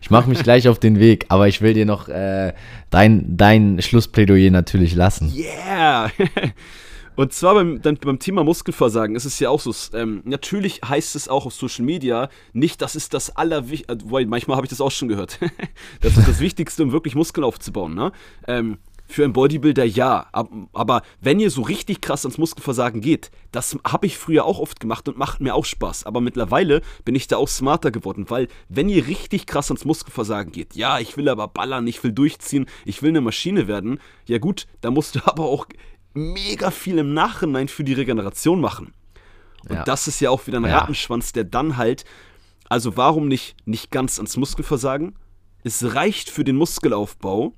Ich 0.00 0.08
mache 0.08 0.30
mich 0.30 0.42
gleich 0.42 0.68
auf 0.68 0.78
den 0.78 0.98
Weg, 0.98 1.26
aber 1.28 1.48
ich 1.48 1.60
will 1.60 1.74
dir 1.74 1.84
noch 1.84 2.08
äh, 2.08 2.54
dein, 2.88 3.36
dein 3.36 3.82
Schlussplädoyer 3.82 4.50
natürlich 4.50 4.94
lassen. 4.94 5.30
Yeah! 5.36 6.10
Und 7.16 7.32
zwar 7.32 7.54
beim, 7.54 7.80
beim 7.80 8.18
Thema 8.18 8.44
Muskelversagen 8.44 9.16
ist 9.16 9.24
es 9.24 9.38
ja 9.38 9.48
auch 9.50 9.60
so, 9.60 9.74
ähm, 9.96 10.22
natürlich 10.24 10.80
heißt 10.86 11.16
es 11.16 11.28
auch 11.28 11.46
auf 11.46 11.54
Social 11.54 11.84
Media 11.84 12.28
nicht, 12.52 12.82
das 12.82 12.94
ist 12.94 13.14
das 13.14 13.34
Allerwichtigste, 13.34 14.04
äh, 14.04 14.26
manchmal 14.26 14.56
habe 14.56 14.66
ich 14.66 14.70
das 14.70 14.80
auch 14.80 14.90
schon 14.90 15.08
gehört, 15.08 15.38
das 16.02 16.16
ist 16.16 16.28
das 16.28 16.40
Wichtigste, 16.40 16.82
um 16.82 16.92
wirklich 16.92 17.14
Muskeln 17.14 17.44
aufzubauen. 17.44 17.94
Ne? 17.94 18.12
Ähm, 18.46 18.78
für 19.08 19.24
einen 19.24 19.32
Bodybuilder 19.32 19.84
ja, 19.84 20.26
aber 20.72 21.02
wenn 21.20 21.38
ihr 21.40 21.50
so 21.50 21.62
richtig 21.62 22.00
krass 22.00 22.24
ans 22.24 22.38
Muskelversagen 22.38 23.00
geht, 23.00 23.30
das 23.52 23.78
habe 23.86 24.06
ich 24.06 24.18
früher 24.18 24.44
auch 24.44 24.58
oft 24.58 24.80
gemacht 24.80 25.08
und 25.08 25.16
macht 25.16 25.40
mir 25.40 25.54
auch 25.54 25.64
Spaß. 25.64 26.04
Aber 26.06 26.20
mittlerweile 26.20 26.82
bin 27.04 27.14
ich 27.14 27.28
da 27.28 27.36
auch 27.36 27.48
smarter 27.48 27.90
geworden, 27.90 28.26
weil 28.28 28.48
wenn 28.68 28.88
ihr 28.88 29.06
richtig 29.06 29.46
krass 29.46 29.70
ans 29.70 29.84
Muskelversagen 29.84 30.52
geht, 30.52 30.74
ja, 30.74 30.98
ich 30.98 31.16
will 31.16 31.28
aber 31.28 31.48
ballern, 31.48 31.86
ich 31.86 32.02
will 32.02 32.12
durchziehen, 32.12 32.66
ich 32.84 33.02
will 33.02 33.10
eine 33.10 33.20
Maschine 33.20 33.68
werden, 33.68 34.00
ja 34.26 34.38
gut, 34.38 34.66
da 34.80 34.90
musst 34.90 35.14
du 35.14 35.20
aber 35.24 35.44
auch 35.44 35.66
mega 36.16 36.70
viel 36.70 36.98
im 36.98 37.14
Nachhinein 37.14 37.68
für 37.68 37.84
die 37.84 37.92
Regeneration 37.92 38.60
machen. 38.60 38.92
Und 39.68 39.76
ja. 39.76 39.84
das 39.84 40.08
ist 40.08 40.20
ja 40.20 40.30
auch 40.30 40.46
wieder 40.46 40.58
ein 40.58 40.64
ja. 40.64 40.78
Rattenschwanz, 40.78 41.32
der 41.32 41.44
dann 41.44 41.76
halt, 41.76 42.04
also 42.68 42.96
warum 42.96 43.28
nicht, 43.28 43.56
nicht 43.64 43.90
ganz 43.90 44.18
ans 44.18 44.36
Muskelversagen? 44.36 45.16
Es 45.62 45.94
reicht 45.94 46.30
für 46.30 46.44
den 46.44 46.56
Muskelaufbau, 46.56 47.54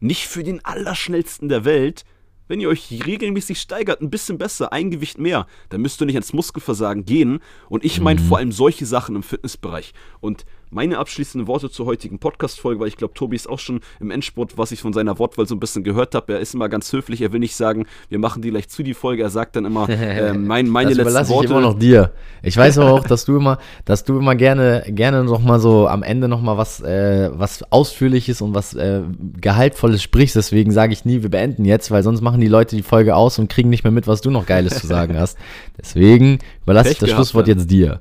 nicht 0.00 0.26
für 0.26 0.42
den 0.42 0.64
Allerschnellsten 0.64 1.48
der 1.48 1.64
Welt. 1.64 2.04
Wenn 2.48 2.60
ihr 2.60 2.68
euch 2.68 2.90
regelmäßig 3.06 3.60
steigert, 3.60 4.02
ein 4.02 4.10
bisschen 4.10 4.36
besser, 4.36 4.72
ein 4.72 4.90
Gewicht 4.90 5.18
mehr, 5.18 5.46
dann 5.68 5.80
müsst 5.80 6.02
ihr 6.02 6.06
nicht 6.06 6.16
ans 6.16 6.32
Muskelversagen 6.32 7.04
gehen. 7.04 7.38
Und 7.68 7.84
ich 7.84 8.00
meine 8.00 8.20
mhm. 8.20 8.24
vor 8.24 8.38
allem 8.38 8.52
solche 8.52 8.84
Sachen 8.84 9.14
im 9.14 9.22
Fitnessbereich. 9.22 9.94
Und 10.20 10.44
meine 10.72 10.98
abschließenden 10.98 11.46
Worte 11.46 11.70
zur 11.70 11.86
heutigen 11.86 12.18
Podcast-Folge, 12.18 12.80
weil 12.80 12.88
ich 12.88 12.96
glaube, 12.96 13.14
Tobi 13.14 13.36
ist 13.36 13.48
auch 13.48 13.58
schon 13.58 13.80
im 14.00 14.10
Endspurt, 14.10 14.56
was 14.56 14.72
ich 14.72 14.80
von 14.80 14.92
seiner 14.92 15.18
Wortwahl 15.18 15.46
so 15.46 15.54
ein 15.54 15.60
bisschen 15.60 15.84
gehört 15.84 16.14
habe. 16.14 16.32
Er 16.32 16.40
ist 16.40 16.54
immer 16.54 16.68
ganz 16.68 16.90
höflich, 16.92 17.20
er 17.20 17.32
will 17.32 17.40
nicht 17.40 17.54
sagen, 17.54 17.86
wir 18.08 18.18
machen 18.18 18.42
die 18.42 18.50
gleich 18.50 18.68
zu, 18.68 18.82
die 18.82 18.94
Folge. 18.94 19.22
Er 19.22 19.30
sagt 19.30 19.54
dann 19.56 19.66
immer, 19.66 19.88
äh, 19.88 20.32
mein, 20.32 20.68
meine 20.68 20.94
das 20.94 21.12
letzten 21.12 21.28
Worte. 21.28 21.44
ich 21.44 21.50
immer 21.50 21.60
noch 21.60 21.78
dir. 21.78 22.12
Ich 22.42 22.56
weiß 22.56 22.78
aber 22.78 22.92
auch, 22.92 23.04
dass 23.04 23.26
du 23.26 23.36
immer, 23.36 23.58
dass 23.84 24.04
du 24.04 24.18
immer 24.18 24.34
gerne, 24.34 24.84
gerne 24.88 25.24
noch 25.24 25.42
mal 25.42 25.60
so 25.60 25.86
am 25.86 26.02
Ende 26.02 26.26
noch 26.26 26.40
mal 26.40 26.56
was, 26.56 26.80
äh, 26.80 27.30
was 27.32 27.70
Ausführliches 27.70 28.40
und 28.40 28.54
was 28.54 28.72
äh, 28.74 29.02
Gehaltvolles 29.40 30.02
sprichst. 30.02 30.36
Deswegen 30.36 30.72
sage 30.72 30.94
ich 30.94 31.04
nie, 31.04 31.22
wir 31.22 31.30
beenden 31.30 31.66
jetzt, 31.66 31.90
weil 31.90 32.02
sonst 32.02 32.22
machen 32.22 32.40
die 32.40 32.48
Leute 32.48 32.76
die 32.76 32.82
Folge 32.82 33.14
aus 33.14 33.38
und 33.38 33.50
kriegen 33.50 33.68
nicht 33.68 33.84
mehr 33.84 33.92
mit, 33.92 34.06
was 34.06 34.22
du 34.22 34.30
noch 34.30 34.46
Geiles 34.46 34.80
zu 34.80 34.86
sagen 34.86 35.18
hast. 35.18 35.36
Deswegen 35.78 36.38
überlasse 36.62 36.92
ich 36.92 36.98
das 36.98 37.10
Schlusswort 37.10 37.46
jetzt 37.46 37.70
dir. 37.70 38.00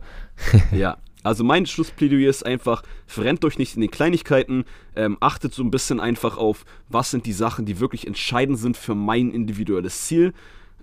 ja, 0.72 0.98
also 1.24 1.44
mein 1.44 1.66
Schlussplädoyer 1.66 2.30
ist 2.30 2.46
einfach, 2.46 2.84
verrennt 3.06 3.46
euch 3.46 3.58
nicht 3.58 3.76
in 3.76 3.82
den 3.82 3.92
Kleinigkeiten, 3.92 4.66
ähm, 4.96 5.18
achtet 5.20 5.54
so 5.54 5.64
ein 5.64 5.72
bisschen 5.72 6.00
einfach 6.00 6.38
auf, 6.38 6.66
was 6.90 7.12
sind 7.12 7.26
die 7.26 7.34
Sachen, 7.34 7.66
die 7.66 7.80
wirklich 7.80 8.08
entscheidend 8.08 8.58
sind 8.60 8.78
für 8.78 8.96
mein 8.96 9.32
individuelles 9.32 10.06
Ziel. 10.06 10.34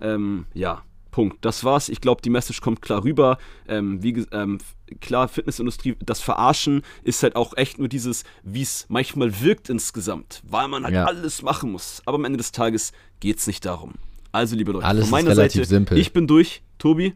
Ähm, 0.01 0.45
ja, 0.53 0.83
Punkt. 1.11 1.43
Das 1.43 1.63
war's. 1.63 1.89
Ich 1.89 2.01
glaube, 2.01 2.21
die 2.21 2.29
Message 2.29 2.61
kommt 2.61 2.81
klar 2.81 3.03
rüber. 3.03 3.37
Ähm, 3.67 4.01
wie 4.03 4.25
ähm, 4.31 4.59
klar, 5.01 5.27
Fitnessindustrie, 5.27 5.95
das 5.99 6.21
Verarschen 6.21 6.83
ist 7.03 7.23
halt 7.23 7.35
auch 7.35 7.57
echt 7.57 7.79
nur 7.79 7.87
dieses, 7.87 8.23
wie 8.43 8.61
es 8.61 8.85
manchmal 8.89 9.41
wirkt 9.41 9.69
insgesamt, 9.69 10.41
weil 10.47 10.67
man 10.67 10.83
halt 10.83 10.93
ja. 10.93 11.05
alles 11.05 11.41
machen 11.41 11.71
muss. 11.71 12.01
Aber 12.05 12.15
am 12.15 12.25
Ende 12.25 12.37
des 12.37 12.51
Tages 12.51 12.91
geht 13.19 13.39
es 13.39 13.47
nicht 13.47 13.65
darum. 13.65 13.93
Also, 14.31 14.55
liebe 14.55 14.71
Leute, 14.71 14.85
alles 14.85 15.05
von 15.05 15.11
meiner 15.11 15.35
Seite, 15.35 15.65
simpel. 15.65 15.97
ich 15.97 16.13
bin 16.13 16.27
durch. 16.27 16.61
Tobi? 16.77 17.15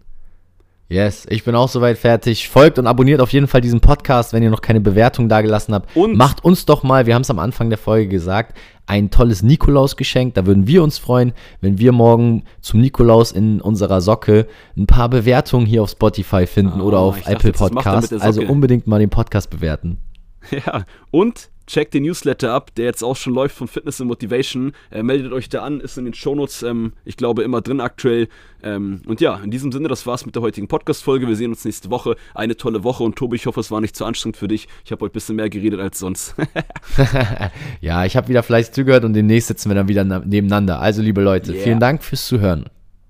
Yes, 0.90 1.26
ich 1.30 1.44
bin 1.44 1.56
auch 1.56 1.70
soweit 1.70 1.98
fertig. 1.98 2.50
Folgt 2.50 2.78
und 2.78 2.88
abonniert 2.88 3.22
auf 3.22 3.32
jeden 3.32 3.48
Fall 3.48 3.62
diesen 3.62 3.80
Podcast, 3.80 4.34
wenn 4.34 4.44
ihr 4.44 4.50
noch 4.50 4.62
keine 4.62 4.82
Bewertung 4.82 5.30
dagelassen 5.30 5.74
habt. 5.74 5.96
Und 5.96 6.16
macht 6.16 6.44
uns 6.44 6.66
doch 6.66 6.84
mal, 6.84 7.06
wir 7.06 7.16
haben 7.16 7.22
es 7.24 7.30
am 7.30 7.40
Anfang 7.40 7.70
der 7.70 7.80
Folge 7.80 8.08
gesagt, 8.10 8.56
ein 8.86 9.10
tolles 9.10 9.42
Nikolaus-Geschenk. 9.44 10.34
Da 10.34 10.46
würden 10.46 10.68
wir 10.68 10.84
uns 10.84 10.98
freuen, 10.98 11.34
wenn 11.62 11.80
wir 11.80 11.94
morgen 11.94 12.44
zum 12.62 12.82
Nikolaus 12.82 13.32
in 13.32 13.62
unserer 13.62 14.02
Socke 14.02 14.48
ein 14.78 14.86
paar 14.86 15.10
Bewertungen 15.10 15.66
hier 15.66 15.82
auf 15.82 15.90
Spotify 15.90 16.46
finden 16.46 16.82
oh, 16.82 16.86
oder 16.86 17.00
auf 17.00 17.28
Apple 17.28 17.54
Podcast. 17.54 18.14
Also 18.22 18.44
unbedingt 18.44 18.86
mal 18.86 19.00
den 19.00 19.10
Podcast 19.10 19.50
bewerten. 19.50 19.98
Ja, 20.52 20.84
und 21.10 21.50
checkt 21.68 21.94
den 21.94 22.04
Newsletter 22.04 22.52
ab, 22.52 22.74
der 22.76 22.86
jetzt 22.86 23.04
auch 23.04 23.16
schon 23.16 23.34
läuft 23.34 23.56
von 23.56 23.68
Fitness 23.68 24.02
and 24.02 24.10
Motivation. 24.10 24.74
Äh, 24.92 25.04
meldet 25.04 25.32
euch 25.32 25.50
da 25.50 25.64
an, 25.64 25.80
ist 25.80 25.98
in 25.98 26.06
den 26.06 26.14
Shownotes, 26.14 26.64
ähm, 26.64 26.94
ich 27.06 27.18
glaube, 27.18 27.44
immer 27.44 27.62
drin 27.62 27.82
aktuell. 27.82 28.28
Ähm, 28.62 29.02
und 29.06 29.22
ja, 29.22 29.36
in 29.38 29.52
diesem 29.52 29.72
Sinne, 29.72 29.88
das 29.88 30.06
war's 30.06 30.26
mit 30.26 30.36
der 30.36 30.42
heutigen 30.42 30.68
Podcast-Folge. 30.68 31.28
Wir 31.28 31.36
sehen 31.36 31.52
uns 31.52 31.66
nächste 31.66 31.90
Woche. 31.90 32.16
Eine 32.34 32.56
tolle 32.58 32.84
Woche 32.84 33.04
und 33.04 33.16
Tobi, 33.16 33.36
ich 33.36 33.46
hoffe, 33.46 33.60
es 33.60 33.72
war 33.72 33.82
nicht 33.82 33.96
zu 33.96 34.06
anstrengend 34.06 34.38
für 34.38 34.48
dich. 34.48 34.68
Ich 34.86 34.92
habe 34.92 35.02
heute 35.02 35.12
ein 35.12 35.14
bisschen 35.14 35.36
mehr 35.36 35.50
geredet 35.50 35.80
als 35.80 36.00
sonst. 36.00 36.36
ja, 37.82 38.06
ich 38.06 38.16
habe 38.16 38.28
wieder 38.28 38.44
fleißig 38.44 38.74
zugehört 38.74 39.06
und 39.06 39.14
demnächst 39.14 39.48
sitzen 39.48 39.70
wir 39.70 39.76
dann 39.76 39.88
wieder 39.88 40.04
nebeneinander. 40.04 40.80
Also, 40.80 41.02
liebe 41.02 41.22
Leute, 41.22 41.54
yeah. 41.54 41.64
vielen 41.64 41.80
Dank 41.80 42.04
fürs 42.04 42.28
Zuhören. 42.28 42.66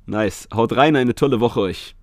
Nice. 0.06 0.48
Haut 0.54 0.76
rein, 0.76 0.96
eine 0.96 1.16
tolle 1.16 1.40
Woche 1.40 1.62
euch. 1.62 1.96